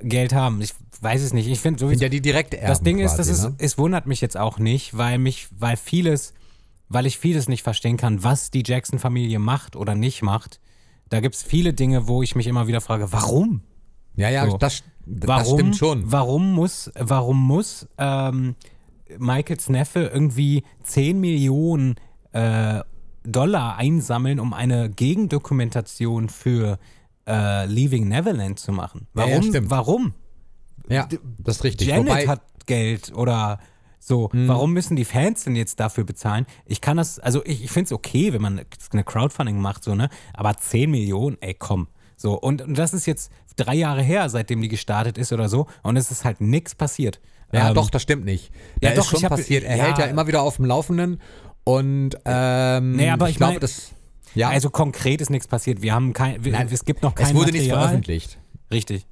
[0.00, 0.60] Geld haben.
[0.60, 1.48] Ich weiß es nicht.
[1.48, 2.02] Ich finde Sind sowieso.
[2.02, 3.54] ja die direkte Erben Das Ding ist, quasi, das ist, ne?
[3.58, 6.34] es wundert mich jetzt auch nicht, weil mich, weil vieles,
[6.88, 10.60] weil ich vieles nicht verstehen kann, was die Jackson-Familie macht oder nicht macht.
[11.08, 13.62] Da gibt es viele Dinge, wo ich mich immer wieder frage, warum?
[14.18, 14.58] Ja, ja, So.
[14.58, 16.12] das, das Warum, stimmt schon.
[16.12, 18.56] Warum muss, warum muss ähm,
[19.16, 21.94] Michaels Neffe irgendwie 10 Millionen
[22.32, 22.80] äh,
[23.24, 26.78] Dollar einsammeln, um eine Gegendokumentation für
[27.26, 29.06] äh, Leaving Neverland zu machen?
[29.14, 29.30] Ja, Warum?
[29.30, 29.70] ja, stimmt.
[29.70, 30.14] warum?
[30.88, 31.08] Ja,
[31.38, 31.88] das ist richtig.
[31.88, 33.60] Janet Wobei, hat Geld oder
[34.00, 34.32] so.
[34.32, 34.48] Hm.
[34.48, 36.44] Warum müssen die Fans denn jetzt dafür bezahlen?
[36.66, 39.94] Ich kann das, also ich, ich finde es okay, wenn man eine Crowdfunding macht, so,
[39.94, 40.08] ne?
[40.34, 41.86] Aber 10 Millionen, ey, komm.
[42.16, 45.66] So, und, und das ist jetzt drei Jahre her, seitdem die gestartet ist oder so,
[45.82, 47.20] und es ist halt nichts passiert.
[47.52, 48.50] ja, Ähm, doch, das stimmt nicht.
[48.80, 49.64] Da ja, ist doch, schon hab- passiert.
[49.64, 49.84] Er ja.
[49.84, 51.20] hält ja immer wieder auf dem Laufenden
[51.64, 53.92] und ähm, Nee, aber ich, ich glaube, mein- das.
[54.34, 55.80] Ja, Also konkret ist nichts passiert.
[55.82, 57.62] Wir haben kein, wir, Nein, es gibt noch kein es wurde Material.
[57.66, 58.38] nicht veröffentlicht.
[58.70, 59.06] Richtig.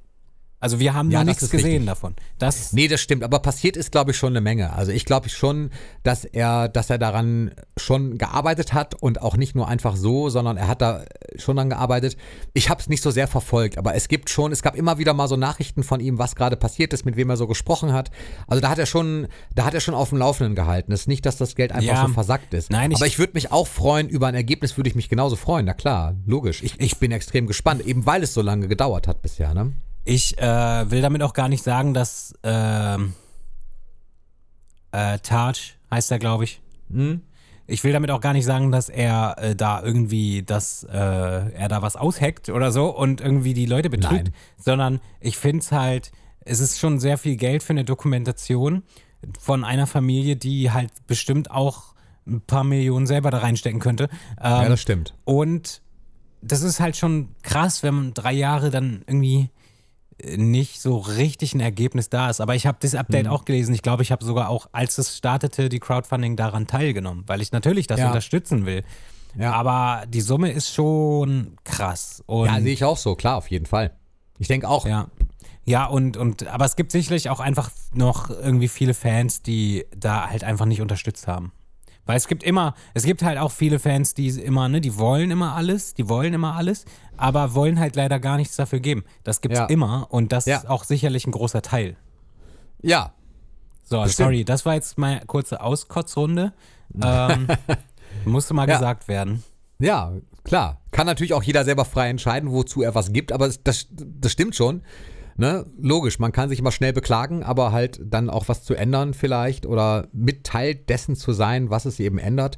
[0.59, 1.85] Also wir haben Ja, nichts gesehen richtig.
[1.85, 2.15] davon.
[2.39, 4.73] Das, Nee, das stimmt, aber passiert ist, glaube ich, schon eine Menge.
[4.73, 5.69] Also ich glaube schon,
[6.01, 10.57] dass er, dass er daran schon gearbeitet hat und auch nicht nur einfach so, sondern
[10.57, 11.05] er hat da
[11.35, 12.17] schon dran gearbeitet.
[12.55, 15.13] Ich habe es nicht so sehr verfolgt, aber es gibt schon, es gab immer wieder
[15.13, 18.09] mal so Nachrichten von ihm, was gerade passiert ist, mit wem er so gesprochen hat.
[18.47, 20.91] Also da hat er schon, da hat er schon auf dem Laufenden gehalten.
[20.91, 22.07] Es ist nicht, dass das Geld einfach Ja.
[22.07, 22.71] so versackt ist.
[22.71, 25.35] Nein, ich- aber ich würde mich auch freuen über ein Ergebnis, würde ich mich genauso
[25.35, 25.67] freuen.
[25.67, 26.63] Na klar, logisch.
[26.63, 29.53] Ich, ich bin extrem gespannt, eben weil es so lange gedauert hat bisher.
[29.53, 29.73] Ne?
[30.09, 33.13] Ich äh, will damit auch gar nicht sagen, dass ähm,
[34.93, 35.53] äh, Taj
[35.91, 36.61] heißt er, glaube ich.
[36.89, 37.23] Hm?
[37.65, 41.67] Ich will damit auch gar nicht sagen, dass er äh, da irgendwie, dass äh, er
[41.67, 44.33] da was ausheckt oder so und irgendwie die Leute betrügt, Nein.
[44.57, 48.83] sondern ich finde es halt, es ist schon sehr viel Geld für eine Dokumentation
[49.37, 51.95] von einer Familie, die halt bestimmt auch
[52.25, 54.05] ein paar Millionen selber da reinstecken könnte.
[54.41, 55.13] Ähm, Ja, das stimmt.
[55.25, 55.81] und
[56.41, 59.49] das ist halt schon krass, wenn man drei Jahre dann irgendwie
[60.35, 62.41] nicht so richtig ein Ergebnis da ist.
[62.41, 63.31] Aber ich habe das Update Mhm.
[63.31, 63.73] auch gelesen.
[63.75, 67.51] Ich glaube, ich habe sogar auch, als es startete, die Crowdfunding daran teilgenommen, weil ich
[67.51, 68.07] natürlich das Ja.
[68.07, 68.83] unterstützen will.
[69.37, 69.53] Ja.
[69.53, 72.23] Aber die Summe ist schon krass.
[72.25, 73.91] Und Ja, sehe ich auch so, klar, auf jeden Fall.
[74.39, 75.07] Ich denke auch, ja.
[75.65, 80.29] Ja, und, und, aber es gibt sicherlich auch einfach noch irgendwie viele Fans, die da
[80.29, 81.51] halt einfach nicht unterstützt haben.
[82.07, 85.29] Weil es gibt immer, es gibt halt auch viele Fans, die immer, ne, die wollen
[85.29, 86.85] immer alles, die wollen immer alles,
[87.17, 89.03] aber wollen halt leider gar nichts dafür geben.
[89.23, 89.65] Das gibt's Ja.
[89.65, 90.57] immer und das Ja.
[90.57, 91.95] ist auch sicherlich ein großer Teil.
[92.81, 93.11] ja,
[93.89, 94.25] So, Bestimmt.
[94.25, 96.51] sorry, das war jetzt meine kurze Auskotzrunde.
[97.03, 97.47] Ähm,
[98.25, 98.75] musste mal Ja.
[98.75, 99.43] gesagt werden.
[99.79, 100.11] Ja,
[100.43, 100.81] klar.
[100.91, 104.55] Kann natürlich auch jeder selber frei entscheiden, wozu er was gibt, aber das, das stimmt
[104.55, 104.81] schon.
[105.37, 105.65] Ne?
[105.79, 109.65] Logisch, man kann sich immer schnell beklagen, aber halt dann auch was zu ändern vielleicht
[109.65, 112.57] oder mit Teil dessen zu sein, was es eben ändert.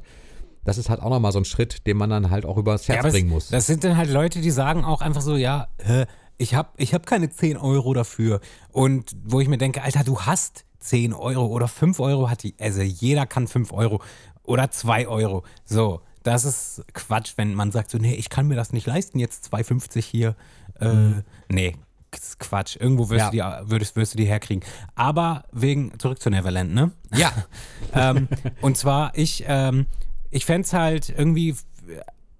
[0.64, 3.04] Das ist halt auch nochmal so ein Schritt, den man dann halt auch übers Herz
[3.06, 3.48] es- bringen muss.
[3.48, 6.04] Das sind dann halt Leute, die sagen auch einfach so, ja, hä,
[6.38, 8.40] ich habe ich hab keine 10 Euro dafür.
[8.72, 12.54] Und wo ich mir denke, Alter, du hast 10 Euro oder 5 Euro hat die,
[12.58, 14.00] also jeder kann 5 Euro
[14.44, 15.44] oder 2 Euro.
[15.66, 19.18] So, das ist Quatsch, wenn man sagt so, nee, ich kann mir das nicht leisten,
[19.18, 20.34] jetzt 2,50 hier.
[20.80, 21.89] Äh, Nee, das ist
[22.38, 22.76] Quatsch.
[22.76, 23.58] Irgendwo wirst, Ja.
[23.58, 24.64] du die, würdest, wirst du die herkriegen.
[24.94, 26.90] Aber wegen, zurück zu Neverland, ne?
[27.14, 27.32] ja,
[27.94, 28.28] ähm,
[28.60, 29.86] und zwar, ich, ähm,
[30.30, 31.54] ich fände es halt irgendwie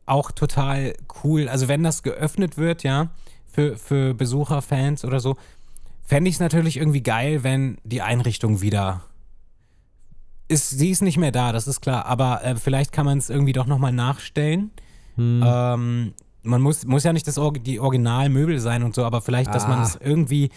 [0.07, 3.11] auch total cool, also wenn das geöffnet wird, ja,
[3.47, 5.37] für, für Besucher, Fans oder so,
[6.03, 9.03] fände ich es natürlich irgendwie geil, wenn die Einrichtung wieder
[10.49, 13.31] ist, sie ist nicht mehr da, das ist klar, aber äh, vielleicht kann man es
[13.31, 14.73] irgendwie doch nochmal nachstellen.
[15.19, 19.55] Ähm, man muss, muss ja nicht das, Orgi- die Originalmöbel sein und so, aber vielleicht,
[19.55, 19.85] dass man Ah.
[19.85, 20.51] es irgendwie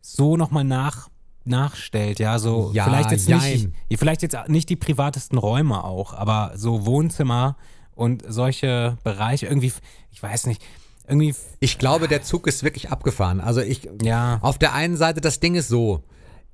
[0.00, 1.08] so nochmal nach,
[1.44, 3.74] nachstellt, ja, so Ja, vielleicht jetzt nicht, jein.
[3.88, 7.56] ja, vielleicht jetzt nicht die privatesten Räume auch, aber so Wohnzimmer
[7.94, 9.72] und solche Bereiche irgendwie,
[10.10, 10.62] ich weiß nicht,
[11.08, 13.40] irgendwie, ich glaube, der Zug ist wirklich abgefahren.
[13.40, 16.02] Also ich, ja, Auf der einen Seite, das Ding ist so,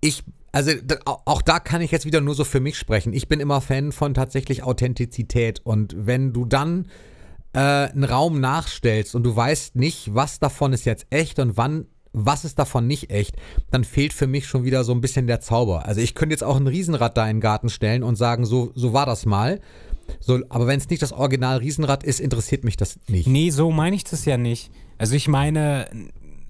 [0.02, 0.72] ich, also
[1.04, 3.14] auch da kann ich jetzt wieder nur so für mich sprechen.
[3.14, 6.86] Ich bin immer Fan von tatsächlich Authentizität und wenn du dann
[7.52, 11.86] äh, einen Raum nachstellst und du weißt nicht, was davon ist jetzt echt und wann,
[12.12, 13.36] was ist davon nicht echt,
[13.70, 15.86] dann fehlt für mich schon wieder so ein bisschen der Zauber.
[15.86, 18.72] Also ich könnte jetzt auch ein Riesenrad da in den Garten stellen und sagen, so,
[18.74, 19.60] so war das mal.
[20.20, 23.26] So, aber wenn es nicht das Original Riesenrad ist, interessiert mich das nicht.
[23.26, 24.70] Nee, so meine ich das ja nicht.
[24.98, 25.88] Also ich meine,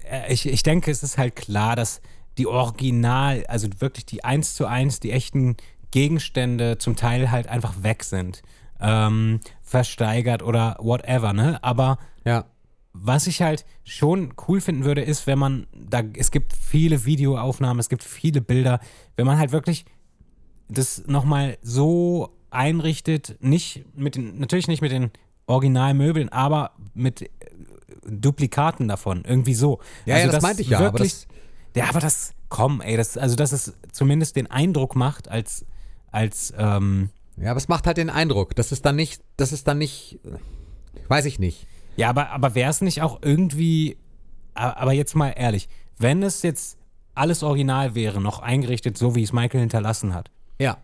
[0.09, 2.01] äh, ich, ich denke, es ist halt klar, dass
[2.37, 5.55] die Original, also wirklich die eins zu eins, die echten
[5.91, 8.41] Gegenstände zum Teil halt einfach weg sind.
[8.79, 11.63] Ähm, versteigert oder whatever, ne?
[11.63, 12.45] Aber Ja.
[12.93, 17.79] was ich halt schon cool finden würde, ist, wenn man, da, es gibt viele Videoaufnahmen,
[17.79, 18.79] es gibt viele Bilder,
[19.15, 19.85] wenn man halt wirklich
[20.69, 25.11] das nochmal so einrichtet, nicht mit den, natürlich nicht mit den
[25.45, 27.27] Originalmöbeln, aber mit äh,
[28.05, 29.79] Duplikaten davon, irgendwie so.
[30.05, 31.27] Ja, ja, das meinte ich ja, aber Wirklich,
[31.75, 35.65] ja, aber das, komm, ey, das, also dass es zumindest den Eindruck macht, als,
[36.11, 38.55] als, ähm, Ja, aber es macht halt den Eindruck.
[38.55, 40.19] Das ist dann nicht, das ist dann nicht,
[41.07, 41.67] weiß ich nicht.
[41.95, 43.97] Ja, aber, aber wäre es nicht auch irgendwie,
[44.53, 45.67] aber jetzt mal ehrlich,
[45.97, 46.77] wenn es jetzt
[47.15, 50.77] alles original wäre, noch eingerichtet, so wie es Michael hinterlassen hat, Ja.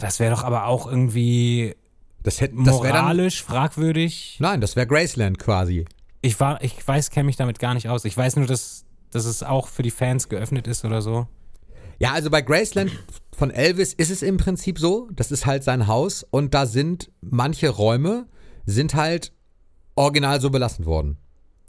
[0.00, 1.74] das wäre doch aber auch irgendwie
[2.22, 4.36] Das hätte, das wäre dann, moralisch fragwürdig.
[4.40, 5.84] nein, das wäre Graceland quasi.
[6.22, 8.04] Ich war, ich weiß, kenne mich damit gar nicht aus.
[8.06, 11.26] Ich weiß nur, dass, dass es auch für die Fans geöffnet ist oder so.
[11.98, 12.90] Ja, also bei Graceland
[13.36, 17.10] von Elvis ist es im Prinzip so, das ist halt sein Haus und da sind
[17.20, 18.26] manche Räume
[18.66, 19.32] sind halt
[19.94, 21.18] original so belassen worden.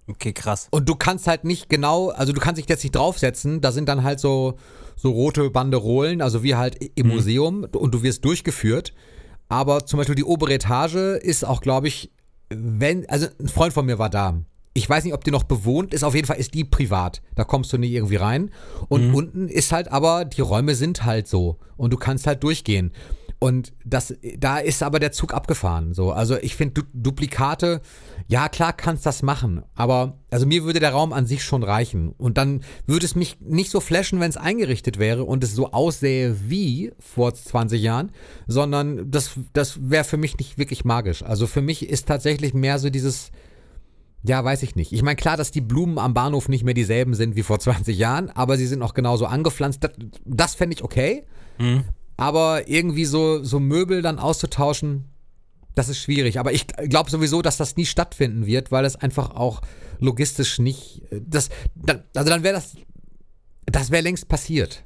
[0.07, 0.67] Okay, krass.
[0.71, 3.89] Und du kannst halt nicht genau, also du kannst dich jetzt nicht draufsetzen, da sind
[3.89, 4.57] dann halt so,
[4.95, 8.93] so rote Banderolen, also wie halt im Museum und du wirst durchgeführt.
[9.49, 12.11] Aber zum Beispiel die obere Etage ist auch, glaube ich,
[12.49, 14.39] wenn, also ein Freund von mir war da.
[14.77, 17.21] Ich weiß nicht, ob die noch bewohnt ist, auf jeden Fall ist die privat.
[17.33, 18.51] Da kommst du nicht irgendwie rein.
[18.89, 21.57] Und unten ist halt aber, die Räume sind halt so.
[21.77, 22.91] Und du kannst halt durchgehen.
[23.39, 25.93] Und das, da ist aber der Zug abgefahren.
[25.93, 26.11] So.
[26.11, 27.81] Also ich finde du, Duplikate,
[28.27, 32.09] ja klar kannst das machen, aber also mir würde der Raum an sich schon reichen.
[32.17, 35.71] Und dann würde es mich nicht so flashen, wenn es eingerichtet wäre und es so
[35.71, 38.11] aussähe wie vor 20 Jahren,
[38.47, 41.21] sondern das, das wäre für mich nicht wirklich magisch.
[41.23, 43.31] Also für mich ist tatsächlich mehr so dieses,
[44.27, 44.91] ja, weiß ich nicht.
[44.91, 47.97] Ich meine, klar, dass die Blumen am Bahnhof nicht mehr dieselben sind wie vor 20
[47.97, 49.83] Jahren, aber sie sind auch genauso angepflanzt.
[49.83, 49.91] Das,
[50.25, 51.25] das fände ich okay.
[52.17, 55.05] Aber irgendwie so, so Möbel dann auszutauschen,
[55.75, 56.39] das ist schwierig.
[56.39, 59.61] Aber ich glaube sowieso, dass das nie stattfinden wird, weil es einfach auch
[59.99, 61.03] logistisch nicht.
[61.11, 62.75] Das, dann, also dann wäre das.
[63.67, 64.83] Das wäre längst passiert.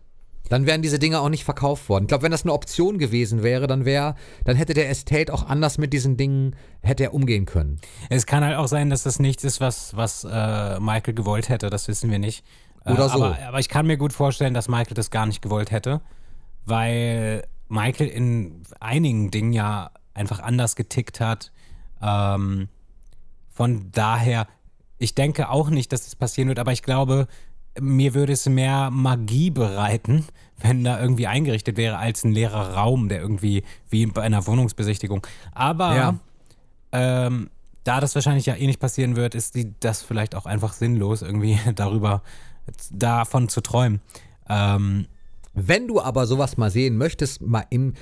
[0.48, 2.06] Dann wären diese Dinge auch nicht verkauft worden.
[2.06, 4.16] Ich glaube, wenn das eine Option gewesen wäre, dann wäre,
[4.46, 7.80] dann hätte der Estate auch anders mit diesen Dingen, hätte er umgehen können.
[8.10, 11.70] Es kann halt auch sein, dass das nichts ist, was, was äh, Michael gewollt hätte.
[11.70, 12.44] Das wissen wir nicht.
[12.84, 13.24] Äh, Oder so.
[13.24, 16.02] Aber, aber ich kann mir gut vorstellen, dass Michael das gar nicht gewollt hätte,
[16.66, 21.52] weil Michael in einigen Dingen ja einfach anders getickt hat.
[22.02, 22.70] Ähm,
[23.52, 24.48] von daher,
[24.98, 27.28] ich denke auch nicht, dass das passieren wird, aber ich glaube,
[27.82, 30.26] mir würde es mehr Magie bereiten,
[30.62, 35.26] wenn da irgendwie eingerichtet wäre, als ein leerer Raum, der irgendwie wie bei einer Wohnungsbesichtigung.
[35.54, 36.16] Aber Ja.
[36.92, 37.50] ähm,
[37.86, 41.22] da das wahrscheinlich ja eh nicht passieren wird, ist die, das vielleicht auch einfach sinnlos,
[41.22, 42.22] irgendwie darüber,
[42.92, 44.02] davon zu träumen.
[44.50, 45.08] Ähm,
[45.54, 47.94] Wenn du aber sowas mal sehen möchtest, mal im,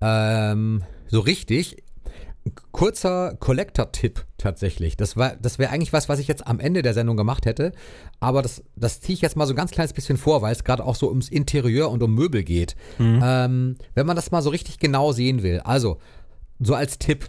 [0.00, 1.82] ähm, so richtig,
[2.72, 4.96] kurzer Collector-Tipp tatsächlich.
[4.96, 7.72] Das, war, das wäre eigentlich was, was ich jetzt am Ende der Sendung gemacht hätte.
[8.20, 10.64] Aber das, das ziehe ich jetzt mal so ein ganz kleines bisschen vor, weil es
[10.64, 12.76] gerade auch so ums Interieur und um Möbel geht.
[13.22, 15.60] Ähm, wenn man das mal so richtig genau sehen will.
[15.60, 15.98] Also,
[16.58, 17.28] so als Tipp.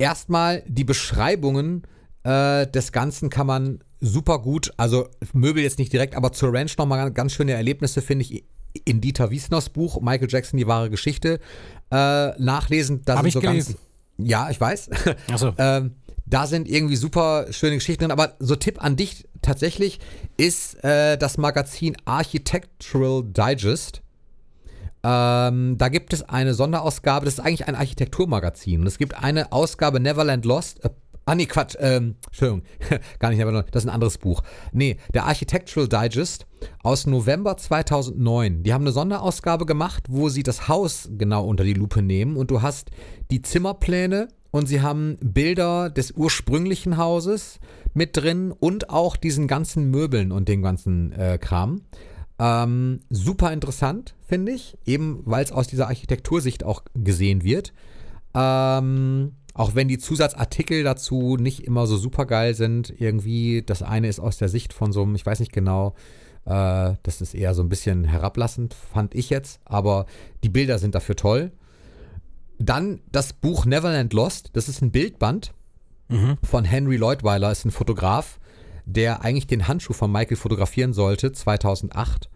[0.00, 1.82] Erstmal die Beschreibungen
[2.22, 6.76] äh, des Ganzen kann man super gut, also Möbel jetzt nicht direkt, aber zur Ranch
[6.78, 8.44] nochmal ganz schöne Erlebnisse, finde ich,
[8.84, 11.40] in Dieter Wiesners Buch Michael Jackson, die wahre Geschichte,
[11.90, 13.02] äh, nachlesen.
[13.04, 13.74] Da Hab sind ich so gelesen.
[13.74, 13.87] Ganz,
[14.18, 14.90] ja, ich weiß.
[15.30, 15.52] Achso.
[15.58, 15.94] ähm,
[16.26, 18.10] da sind irgendwie super schöne Geschichten drin.
[18.10, 19.98] Aber so Tipp an dich tatsächlich
[20.36, 24.02] ist äh, das Magazin Architectural Digest.
[25.02, 28.80] Ähm, da gibt es eine Sonderausgabe, das ist eigentlich ein Architekturmagazin.
[28.80, 30.84] Und es gibt eine Ausgabe Neverland Lost.
[30.84, 30.90] Äh,
[31.28, 31.76] ah, nee, Quatsch.
[31.78, 32.62] Ähm, Entschuldigung.
[33.18, 33.68] Gar nicht Neverland.
[33.72, 34.42] Das ist ein anderes Buch.
[34.72, 36.46] Nee, der Architectural Digest
[36.82, 38.62] aus November 2009.
[38.62, 42.36] Die haben eine Sonderausgabe gemacht, wo sie das Haus genau unter die Lupe nehmen.
[42.36, 42.90] Und du hast
[43.30, 47.60] die Zimmerpläne und sie haben Bilder des ursprünglichen Hauses
[47.92, 51.82] mit drin und auch diesen ganzen Möbeln und den ganzen äh, Kram.
[52.38, 57.72] Ähm, super interessant, finde ich, eben weil es aus dieser Architektursicht auch gesehen wird.
[58.34, 62.94] Ähm, auch wenn die Zusatzartikel dazu nicht immer so super geil sind.
[62.96, 65.94] Irgendwie, das eine ist aus der Sicht von so einem, ich weiß nicht genau,
[66.46, 69.60] äh, das ist eher so ein bisschen herablassend, fand ich jetzt.
[69.64, 70.06] Aber
[70.44, 71.50] die Bilder sind dafür toll.
[72.58, 74.50] Dann das Buch Neverland Lost.
[74.54, 75.52] Das ist ein Bildband
[76.10, 76.38] Mhm.
[76.42, 78.40] von Henry Leutweiler, ist ein Fotograf,
[78.86, 82.30] der eigentlich den Handschuh von Michael fotografieren sollte, 2008.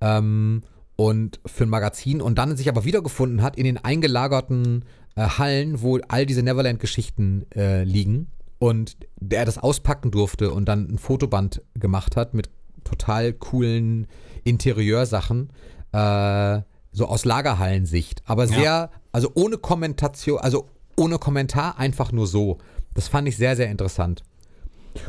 [0.00, 0.62] Ähm,
[0.96, 4.84] und für ein Magazin und dann sich aber wiedergefunden hat in den eingelagerten
[5.16, 10.88] äh, Hallen, wo all diese Neverland-Geschichten äh, liegen und der das auspacken durfte und dann
[10.88, 12.48] ein Fotoband gemacht hat mit
[12.84, 14.06] total coolen
[14.44, 15.50] Interieursachen,
[15.92, 16.60] äh,
[16.92, 18.54] so aus Lagerhallensicht, aber Ja.
[18.54, 22.58] sehr, also ohne Kommentation, also ohne Kommentar, einfach nur so.
[22.94, 24.22] Das fand ich sehr, sehr interessant.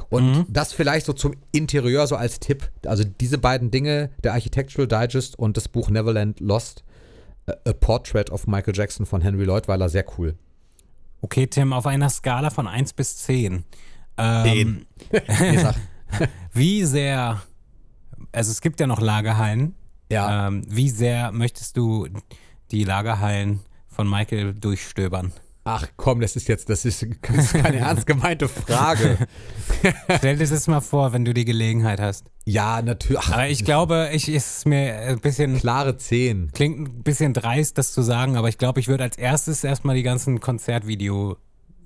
[0.10, 0.46] Und Mhm.
[0.48, 2.72] das vielleicht so zum Interieur, so als Tipp.
[2.86, 6.86] Also diese beiden Dinge, der Architectural Digest und das Buch Neverland Lost,
[7.48, 10.36] A Portrait of Michael Jackson von Henry Leutweiler, sehr cool.
[11.22, 13.64] Okay, Tim, auf einer Skala von 1 bis 10.
[14.18, 15.76] Ähm, Nee, sag.
[16.54, 17.42] wie sehr,
[18.32, 19.76] also es gibt ja noch Lagerhallen.
[20.12, 22.08] ja, Ähm, wie sehr möchtest du
[22.72, 25.32] die Lagerhallen von Michael durchstöbern?
[25.64, 29.18] Ach komm, das ist jetzt, das ist, das ist keine ernst gemeinte Frage.
[30.18, 32.26] Stell dir das mal vor, wenn du die Gelegenheit hast.
[32.46, 33.28] Ja, natürlich.
[33.28, 36.52] Aber ich glaube, ich ist mir ein bisschen, klare 10.
[36.54, 39.96] klingt ein bisschen dreist, das zu sagen, aber ich glaube, ich würde als erstes erstmal
[39.96, 41.38] die ganzen Konzertvideo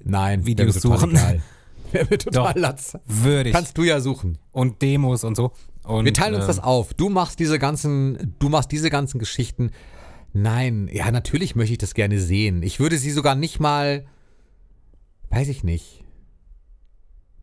[0.03, 1.11] Nein, Videos suchen.
[1.11, 1.41] Egal.
[1.91, 2.59] Wäre mir total Doch.
[2.59, 2.97] latz.
[3.05, 4.37] würdig Kannst du ja suchen.
[4.51, 5.53] und Demos und so.
[5.83, 6.93] Und, Wir teilen uns ähm, das auf.
[6.93, 9.71] Du machst diese ganzen, du machst diese ganzen Geschichten.
[10.41, 12.61] Nein, ja, natürlich möchte ich das gerne sehen.
[12.61, 14.05] Ich würde sie sogar nicht mal,
[15.29, 16.03] weiß ich nicht.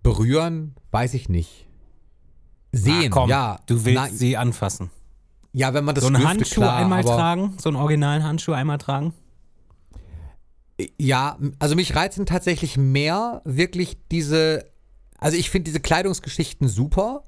[0.05, 1.67] Berühren, weiß ich nicht.
[2.71, 3.59] Sehen, ah, komm, ja.
[3.67, 4.91] Du willst nein, sie anfassen.
[5.53, 8.53] ja, wenn man das So einen dürfte, Handschuh klar, einmal tragen, so einen originalen Handschuh
[8.53, 9.13] einmal tragen.
[10.97, 14.71] Ja, also mich reizen tatsächlich mehr wirklich diese,
[15.19, 17.25] also ich finde diese Kleidungsgeschichten super.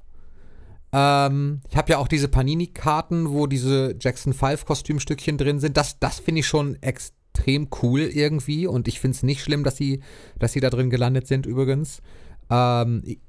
[0.93, 5.77] Ähm, ich habe ja auch diese Panini-Karten, wo diese Jackson 5 Kostümstückchen drin sind.
[5.77, 9.77] Das, das finde ich schon extrem cool irgendwie und ich finde es nicht schlimm, dass
[9.77, 10.01] sie,
[10.39, 12.01] dass sie da drin gelandet sind übrigens.
[12.49, 13.19] Ähm, ich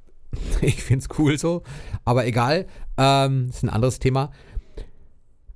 [0.61, 1.63] ich finde es cool so,
[2.05, 2.67] aber egal.
[2.97, 4.31] Ähm, ist ein anderes Thema.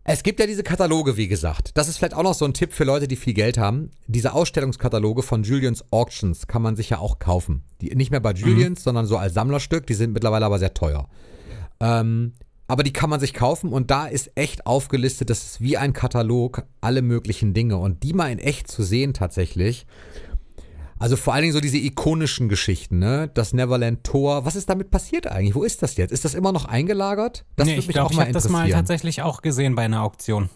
[0.04, 1.70] Es gibt ja diese Kataloge, wie gesagt.
[1.74, 3.90] Das ist vielleicht auch noch so ein Tipp für Leute, die viel Geld haben.
[4.08, 7.62] Diese Ausstellungskataloge von Julians Auctions kann man sich ja auch kaufen.
[7.80, 9.86] Die, nicht mehr bei Julians, sondern so als Sammlerstück.
[9.86, 11.08] Die sind mittlerweile aber sehr teuer.
[11.82, 12.34] Ähm,
[12.68, 15.92] aber die kann man sich kaufen und da ist echt aufgelistet, das ist wie ein
[15.92, 17.76] Katalog, alle möglichen Dinge.
[17.76, 19.86] Und die mal in echt zu sehen tatsächlich.
[20.98, 23.28] Also vor allen Dingen so diese ikonischen Geschichten, ne?
[23.34, 24.44] Das Neverland Tor.
[24.46, 25.56] Was ist damit passiert eigentlich?
[25.56, 26.12] Wo ist das jetzt?
[26.12, 27.44] Ist das immer noch eingelagert?
[27.56, 28.78] Das nee, würde ich mich glaube, auch ich mal habe das mal interessieren.
[28.78, 30.48] tatsächlich auch gesehen bei einer Auktion.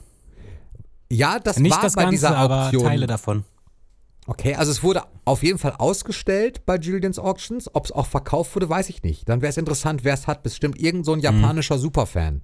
[1.11, 2.85] ja, das Nicht war das bei Ganze, dieser aber Auktion.
[2.85, 3.45] Teile davon.
[4.29, 7.73] Okay, also es wurde auf jeden Fall ausgestellt bei Julians Auctions.
[7.75, 9.29] Ob es auch verkauft wurde, weiß ich nicht.
[9.29, 10.43] Dann wäre es interessant, wer es hat.
[10.43, 12.43] Bestimmt irgend so ein japanischer Superfan.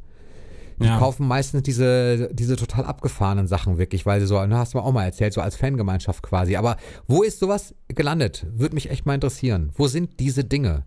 [0.80, 0.98] Die Ja.
[0.98, 4.84] kaufen meistens diese, diese total abgefahrenen Sachen wirklich, weil sie so, na, hast du mir
[4.84, 6.56] auch mal erzählt, so als Fangemeinschaft quasi.
[6.56, 6.76] Aber
[7.08, 8.46] wo ist sowas gelandet?
[8.52, 9.70] Würde mich echt mal interessieren.
[9.74, 10.84] Wo sind diese Dinge?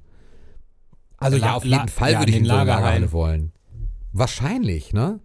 [1.18, 2.52] Also La- ja, auf La- jeden Fall ja, würde ich in so.
[2.54, 3.52] Lagerhalle wollen.
[4.14, 5.20] Wahrscheinlich, ne?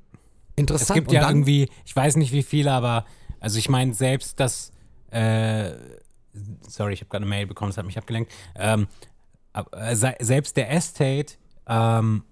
[0.56, 0.90] Interessant.
[0.90, 3.04] Es gibt ja irgendwie, ich weiß nicht wie viele, aber
[3.38, 4.72] also ich meine selbst das,
[5.10, 5.72] äh,
[6.66, 8.32] sorry, ich habe gerade eine Mail bekommen, das hat mich abgelenkt.
[8.56, 8.86] Ähm,
[9.72, 11.34] äh, se- selbst der Estate
[11.66, 12.24] ähm,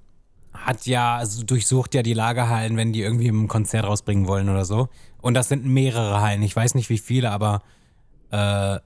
[0.53, 4.65] hat ja also durchsucht ja die Lagerhallen, wenn die irgendwie ein Konzert rausbringen wollen oder
[4.65, 4.89] so.
[5.21, 6.43] Und das sind mehrere Hallen.
[6.43, 7.63] Ich weiß nicht wie viele, aber
[8.31, 8.79] äh,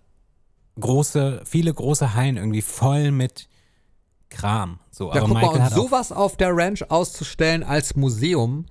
[0.80, 3.48] große, viele große Hallen irgendwie voll mit
[4.30, 4.80] Kram.
[4.90, 7.94] So, Ja, aber guck mal, Michael und hat auch sowas auf der Ranch auszustellen als
[7.96, 8.66] Museum,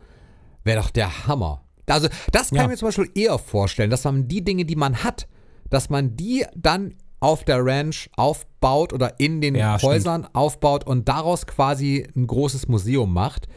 [0.63, 1.61] wäre doch der Hammer.
[1.91, 2.63] Also, das kann Ja.
[2.63, 5.27] ich mir zum Beispiel eher vorstellen, dass man die Dinge, die man hat,
[5.69, 9.93] dass man die dann auf der Ranch aufbaut oder in den Ja, stimmt.
[9.93, 13.47] Häusern aufbaut und daraus quasi ein großes Museum macht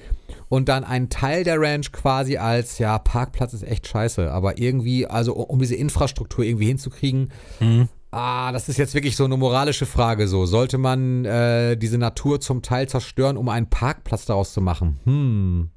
[0.50, 5.06] und dann einen Teil der Ranch quasi als, ja, Parkplatz ist echt scheiße, aber irgendwie,
[5.06, 7.30] also um diese Infrastruktur irgendwie hinzukriegen,
[7.60, 7.88] Mhm.
[8.16, 10.46] Ah, das ist jetzt wirklich so eine moralische Frage so.
[10.46, 15.00] Sollte man äh, diese Natur zum Teil zerstören, um einen Parkplatz daraus zu machen?
[15.02, 15.70] Hm.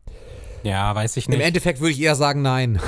[0.68, 1.45] Ja, weiß ich Im nicht.
[1.45, 2.80] Endeffekt würde ich eher sagen, nein.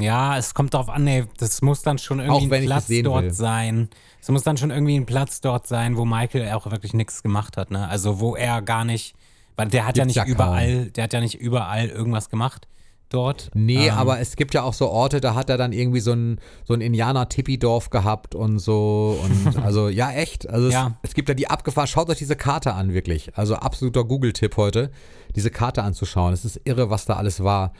[0.00, 3.32] Ja, es kommt darauf an, nee, das muss dann schon irgendwie ein Platz dort will.
[3.32, 3.88] sein.
[4.20, 7.56] Es muss dann schon irgendwie ein Platz dort sein, wo Michael auch wirklich nichts gemacht
[7.56, 7.88] hat, ne?
[7.88, 9.16] Also wo er gar nicht,
[9.56, 10.32] weil der hat ja Gibt's nicht ja kaum.
[10.34, 12.68] überall, der hat ja nicht überall irgendwas gemacht
[13.08, 13.50] dort.
[13.54, 16.12] Nee, Ähm, aber es gibt ja auch so Orte, da hat er dann irgendwie so
[16.12, 19.18] ein, so ein Indianer-Tippi-Dorf gehabt und so.
[19.22, 20.48] Und also, ja, echt.
[20.48, 20.98] Also, Ja.
[21.02, 21.86] es, es gibt ja die abgefahren.
[21.88, 23.36] Schaut euch diese Karte an, wirklich.
[23.36, 24.90] Also, absoluter Google-Tipp heute,
[25.36, 26.32] diese Karte anzuschauen.
[26.32, 27.72] Es ist irre, was da alles war.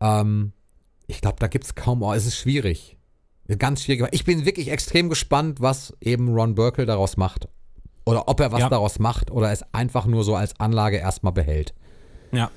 [0.00, 0.52] Ähm,
[1.06, 2.18] ich glaube, da gibt es kaum Orte.
[2.18, 2.96] Es ist schwierig.
[3.58, 4.06] Ganz schwierig.
[4.12, 7.48] Ich bin wirklich extrem gespannt, was eben Ron Burkle daraus macht.
[8.04, 8.68] Oder ob er was Ja.
[8.68, 11.74] daraus macht oder es einfach nur so als Anlage erstmal behält.
[12.32, 12.50] Ja.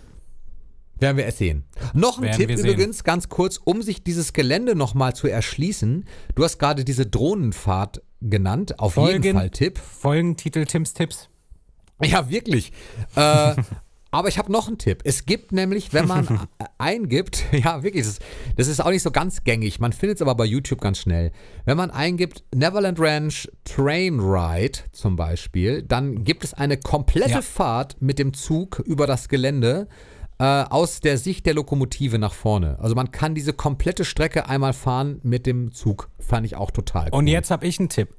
[0.99, 1.65] Werden wir es sehen.
[1.93, 2.59] Noch ein Tipp sehen.
[2.59, 6.05] übrigens, ganz kurz, um sich dieses Gelände nochmal zu erschließen.
[6.35, 8.79] Du hast gerade diese Drohnenfahrt genannt.
[8.79, 9.77] Auf jeden Folgen- Fall Tipp.
[9.77, 11.29] Folgentitel Tims Tipps.
[12.01, 12.71] Ja, wirklich.
[13.15, 13.55] äh,
[14.11, 15.01] aber ich habe noch einen Tipp.
[15.03, 16.25] Es gibt nämlich, wenn man
[16.59, 18.21] äh, eingibt, ja, wirklich, das ist,
[18.55, 19.79] das ist auch nicht so ganz gängig.
[19.81, 21.31] Man findet es aber bei YouTube ganz schnell.
[21.65, 27.41] Wenn man eingibt Neverland Ranch Train Ride zum Beispiel, dann gibt es eine komplette Ja.
[27.41, 29.87] Fahrt mit dem Zug über das Gelände.
[30.37, 32.77] Äh, aus der Sicht der Lokomotive nach vorne.
[32.79, 36.09] Also man kann diese komplette Strecke einmal fahren mit dem Zug.
[36.19, 37.19] Fand ich auch total cool.
[37.19, 38.09] Und jetzt habe ich einen Tipp.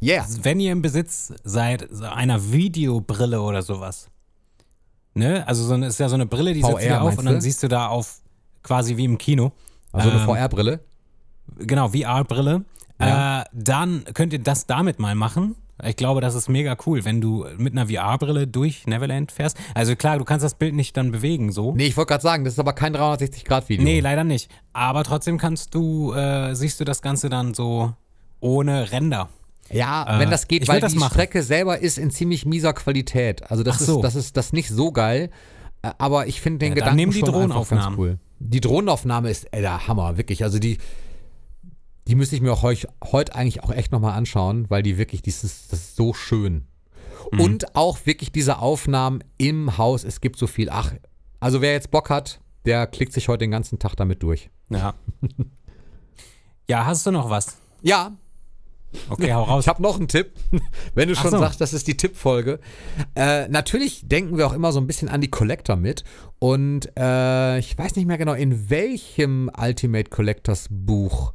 [0.00, 0.24] yeah.
[0.42, 4.10] Wenn ihr im Besitz seid einer Videobrille oder sowas,
[5.14, 5.46] ne?
[5.48, 7.40] Also so eine, ist ja so eine Brille, die setzt VR du auf und dann
[7.40, 8.20] siehst du da auf
[8.62, 9.52] quasi wie im Kino.
[9.92, 10.80] Also eine ähm, VR-Brille.
[11.58, 12.64] Genau, VR-Brille.
[13.00, 13.42] Ja.
[13.42, 15.56] Äh, dann könnt ihr das damit mal machen.
[15.84, 19.58] Ich glaube, das ist mega cool, wenn du mit einer VR-Brille durch Neverland fährst.
[19.74, 21.74] Also klar, du kannst das Bild nicht dann bewegen, so.
[21.74, 23.84] Nee, ich wollte gerade sagen, das ist aber kein 360-Grad-Video.
[23.84, 24.50] Nee, leider nicht.
[24.72, 27.92] Aber trotzdem kannst du, äh, siehst du das Ganste dann so
[28.40, 29.28] ohne Ränder.
[29.70, 31.12] Ja, Äh, wenn das geht, weil das die machen.
[31.12, 33.50] Strecke selber ist in ziemlich mieser Qualität.
[33.50, 33.96] Also das so.
[33.96, 35.30] ist das ist das nicht so geil,
[35.82, 38.18] äh, aber ich finde den Ja, Gedanken nehmen die schon einfach ganz cool.
[38.38, 40.42] Die Drohnenaufnahme ist ey, der Hammer, wirklich.
[40.44, 40.78] Also die
[42.06, 45.22] die müsste ich mir auch heute heut eigentlich auch echt nochmal anschauen, weil die wirklich,
[45.22, 46.66] dieses, das ist so schön.
[47.32, 47.40] Mhm.
[47.40, 50.70] Und auch wirklich diese Aufnahmen im Haus, es gibt so viel.
[50.70, 50.92] Ach,
[51.40, 54.50] also wer jetzt Bock hat, der klickt sich heute den ganzen Tag damit durch.
[54.70, 54.94] Ja.
[56.68, 57.56] ja, hast du noch was?
[57.82, 58.12] Ja,
[59.08, 59.64] Okay, hau raus.
[59.64, 60.32] Ich habe noch einen Tipp,
[60.94, 61.38] wenn du schon so.
[61.38, 62.60] sagst, das ist die Tippfolge.
[63.14, 66.04] Äh, natürlich denken wir auch immer so ein bisschen an die Collector mit.
[66.38, 71.32] Und äh, ich weiß nicht mehr genau, in welchem Ultimate Collectors Buch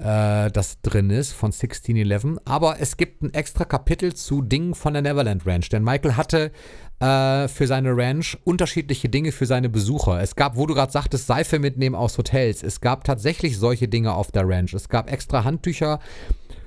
[0.00, 2.40] äh, das drin ist von 1611.
[2.44, 5.68] Aber es gibt ein extra Kapitel zu Dingen von der Neverland Ranch.
[5.68, 6.52] Denn Michael hatte
[7.00, 10.20] äh, für seine Ranch unterschiedliche Dinge für seine Besucher.
[10.20, 12.62] Es gab, wo du gerade sagtest, Seife mitnehmen aus Hotels.
[12.62, 14.74] Es gab tatsächlich solche Dinge auf der Ranch.
[14.74, 16.00] Es gab extra Handtücher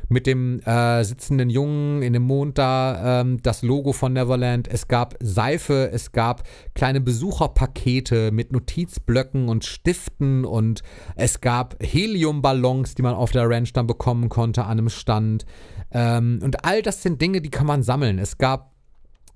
[0.10, 4.68] mit dem äh, sitzenden Jungen in dem Mond da, ähm, das Logo von Neverland.
[4.68, 6.44] Es gab Seife, es gab
[6.76, 10.84] kleine Besucherpakete mit Notizblöcken und Stiften und
[11.16, 15.46] es gab Heliumballons, die man auf der Ranch dann bekommen konnte an einem Stand.
[15.92, 18.20] Ähm, und all das sind Dinge, die kann man sammeln.
[18.20, 18.73] Es gab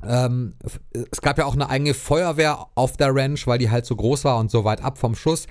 [0.06, 0.54] ähm,
[1.12, 4.26] es gab ja auch eine eigene Feuerwehr auf der Ranch, weil die halt so groß
[4.26, 5.46] war und so weit ab vom Schuss.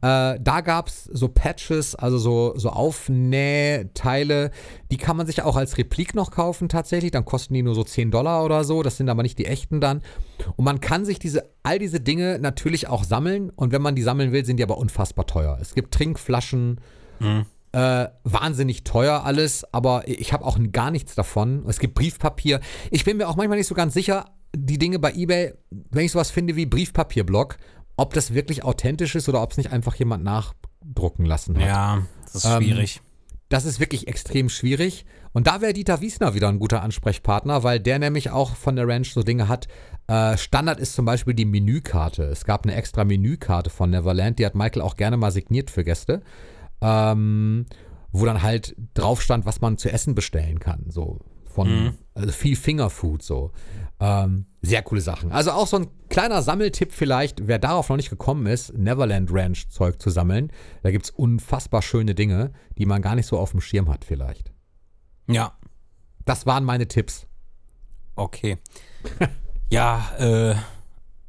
[0.00, 4.50] Äh, da gab es so Patches, also so, so Aufnähteile,
[4.90, 7.10] die kann man sich auch als Replik noch kaufen tatsächlich.
[7.10, 8.82] Dann kosten die nur so 10 Dollar oder so.
[8.82, 10.02] Das sind aber nicht die echten dann.
[10.56, 13.50] Und man kann sich diese, all diese Dinge natürlich auch sammeln.
[13.50, 15.58] Und wenn man die sammeln will, sind die aber unfassbar teuer.
[15.60, 16.80] Es gibt Trinkflaschen,
[17.72, 21.64] äh, wahnsinnig teuer alles, aber ich habe auch gar nichts davon.
[21.68, 22.60] Es gibt Briefpapier.
[22.90, 26.12] Ich bin mir auch manchmal nicht so ganz sicher, die Dinge bei eBay, wenn ich
[26.12, 27.56] sowas finde wie Briefpapierblock,
[27.96, 31.66] ob das wirklich authentisch ist oder ob es nicht einfach jemand nachdrucken lassen hat.
[31.66, 33.00] Ja, das ist Ähm, schwierig.
[33.48, 35.04] Das ist wirklich extrem schwierig.
[35.32, 38.86] Und da wäre Dieter Wiesner wieder ein guter Ansprechpartner, weil der nämlich auch von der
[38.88, 39.68] Ranch so Dinge hat.
[40.08, 42.24] Äh, Standard ist zum Beispiel die Menükarte.
[42.24, 45.84] Es gab eine extra Menükarte von Neverland, die hat Michael auch gerne mal signiert für
[45.84, 46.22] Gäste.
[46.80, 47.66] Ähm,
[48.12, 50.86] wo dann halt drauf stand, was man zu essen bestellen kann.
[50.88, 53.52] So von also viel Fingerfood so.
[53.98, 55.32] Ähm, sehr coole Sachen.
[55.32, 59.68] Also auch so ein kleiner Sammeltipp vielleicht, wer darauf noch nicht gekommen ist, Neverland Ranch
[59.68, 60.50] Zeug zu sammeln.
[60.82, 64.04] Da gibt es unfassbar schöne Dinge, die man gar nicht so auf dem Schirm hat
[64.04, 64.52] vielleicht.
[65.28, 65.52] Ja,
[66.24, 67.26] Das waren meine Tipps.
[68.16, 68.58] okay.
[69.70, 70.54] ja, äh,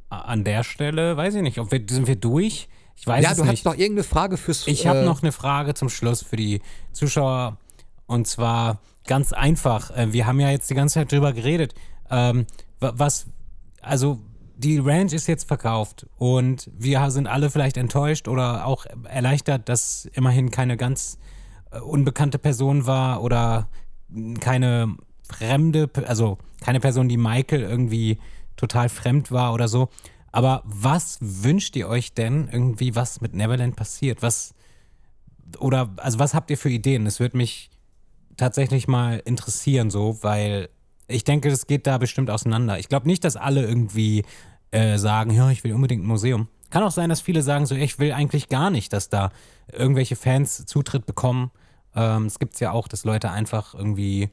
[0.08, 2.68] an der Stelle weiß ich nicht, ob wir, sind wir durch?
[3.02, 3.52] Ich weiß ja, es du nicht.
[3.52, 6.62] hast noch irgendeine Frage fürs Ich habe äh, noch eine Frage zum Schluss für die
[6.92, 7.58] Zuschauer.
[8.06, 9.90] Und zwar ganz einfach.
[9.96, 11.74] Äh, Wir haben ja jetzt die ganze Zeit drüber geredet.
[12.10, 12.46] Ähm,
[12.78, 13.26] wa- was,
[13.80, 14.20] also
[14.56, 20.04] die Ranch ist jetzt verkauft und wir sind alle vielleicht enttäuscht oder auch erleichtert, dass
[20.12, 21.18] immerhin keine ganz
[21.72, 23.68] äh, unbekannte Person war oder
[24.38, 24.94] keine
[25.28, 28.18] fremde, also keine Person, die Michael irgendwie
[28.56, 29.88] total fremd war oder so.
[30.32, 34.22] Aber was wünscht ihr euch denn irgendwie, was mit Neverland passiert?
[34.22, 34.54] Was
[35.58, 37.06] oder also was habt ihr für Ideen?
[37.06, 37.70] Es würde mich
[38.38, 40.70] tatsächlich mal interessieren, so, weil
[41.06, 42.78] ich denke, das geht da bestimmt auseinander.
[42.78, 44.24] Ich glaube nicht, dass alle irgendwie
[44.70, 46.48] äh, sagen, ja, ich will unbedingt ein Museum.
[46.70, 49.30] Kann auch sein, dass viele sagen so, ich will eigentlich gar nicht, dass da
[49.70, 51.50] irgendwelche Fans Zutritt bekommen.
[51.94, 54.30] Ähm, es gibt ja auch, dass Leute einfach irgendwie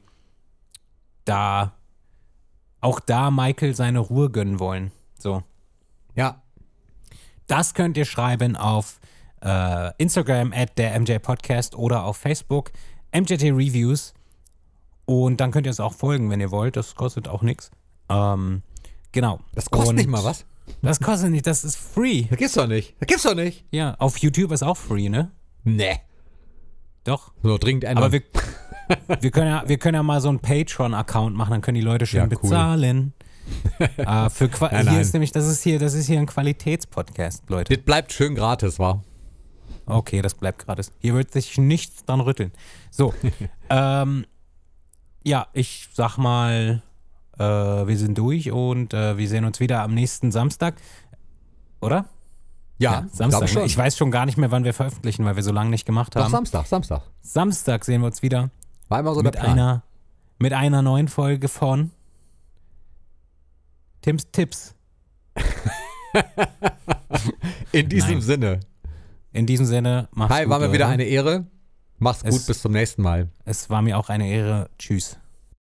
[1.26, 1.74] da
[2.80, 4.90] auch da Michael seine Ruhe gönnen wollen.
[5.18, 5.42] So.
[6.20, 6.42] Ja,
[7.46, 9.00] Das könnt ihr schreiben auf
[9.42, 12.70] äh, Instagram at der MJ Podcast oder auf Facebook
[13.14, 14.14] MJT Reviews.
[15.06, 16.76] Und dann könnt ihr es auch folgen, wenn ihr wollt.
[16.76, 17.70] Das kostet auch nichts.
[18.08, 18.62] Ähm,
[19.12, 19.40] genau.
[19.54, 20.44] das kostet Und- nicht mal was.
[20.82, 22.26] Das kostet nicht, das ist free.
[22.30, 22.94] Das gibt's doch nicht.
[23.00, 23.64] Das gibt's doch nicht.
[23.72, 25.32] Ja, auf YouTube ist auch free, ne?
[25.64, 25.98] Nee.
[27.02, 27.32] Doch.
[27.42, 28.04] So, dringend ändern.
[28.04, 28.22] Aber wir,
[29.20, 32.06] wir, können ja, wir können ja mal so einen Patreon-Account machen, dann können die Leute
[32.06, 32.42] schön Ja, cool.
[32.42, 33.14] bezahlen.
[33.78, 35.00] Äh, für Qua Nein, hier nein.
[35.00, 37.74] ist nämlich, das ist hier, das ist hier ein Qualitätspodcast, Leute.
[37.74, 39.02] das bleibt schön gratis, wa?
[39.86, 40.92] Okay, das bleibt gratis.
[41.00, 42.52] Hier wird sich nichts dran rütteln.
[42.90, 43.12] So,
[43.70, 44.24] ähm,
[45.24, 46.82] ja, ich sag mal,
[47.38, 50.76] äh, wir sind durch und äh, wir sehen uns wieder am nächsten Samstag.
[51.80, 52.04] Oder?
[52.78, 53.28] Ja, Samstag.
[53.40, 53.60] glaub schon.
[53.62, 53.66] ne?
[53.66, 56.14] Ich weiß schon gar nicht mehr, wann wir veröffentlichen, weil wir so lange nicht gemacht
[56.16, 56.30] Doch, haben.
[56.30, 57.02] Samstag, Samstag.
[57.20, 58.50] Samstag sehen wir uns wieder
[58.88, 59.52] War immer so mit der Plan.
[59.52, 59.82] einer,
[60.38, 61.90] mit einer neuen Folge von
[64.02, 64.74] Tims Tipps.
[67.72, 68.20] In diesem Nein.
[68.22, 68.60] Sinne.
[69.32, 71.46] In diesem Sinne, macht's Hi, gut, war mir wieder eine Ehre.
[71.98, 73.28] Mach's gut, Es- bis zum nächsten Mal.
[73.44, 74.70] Es war mir auch eine Ehre.
[74.78, 75.19] Tschüss.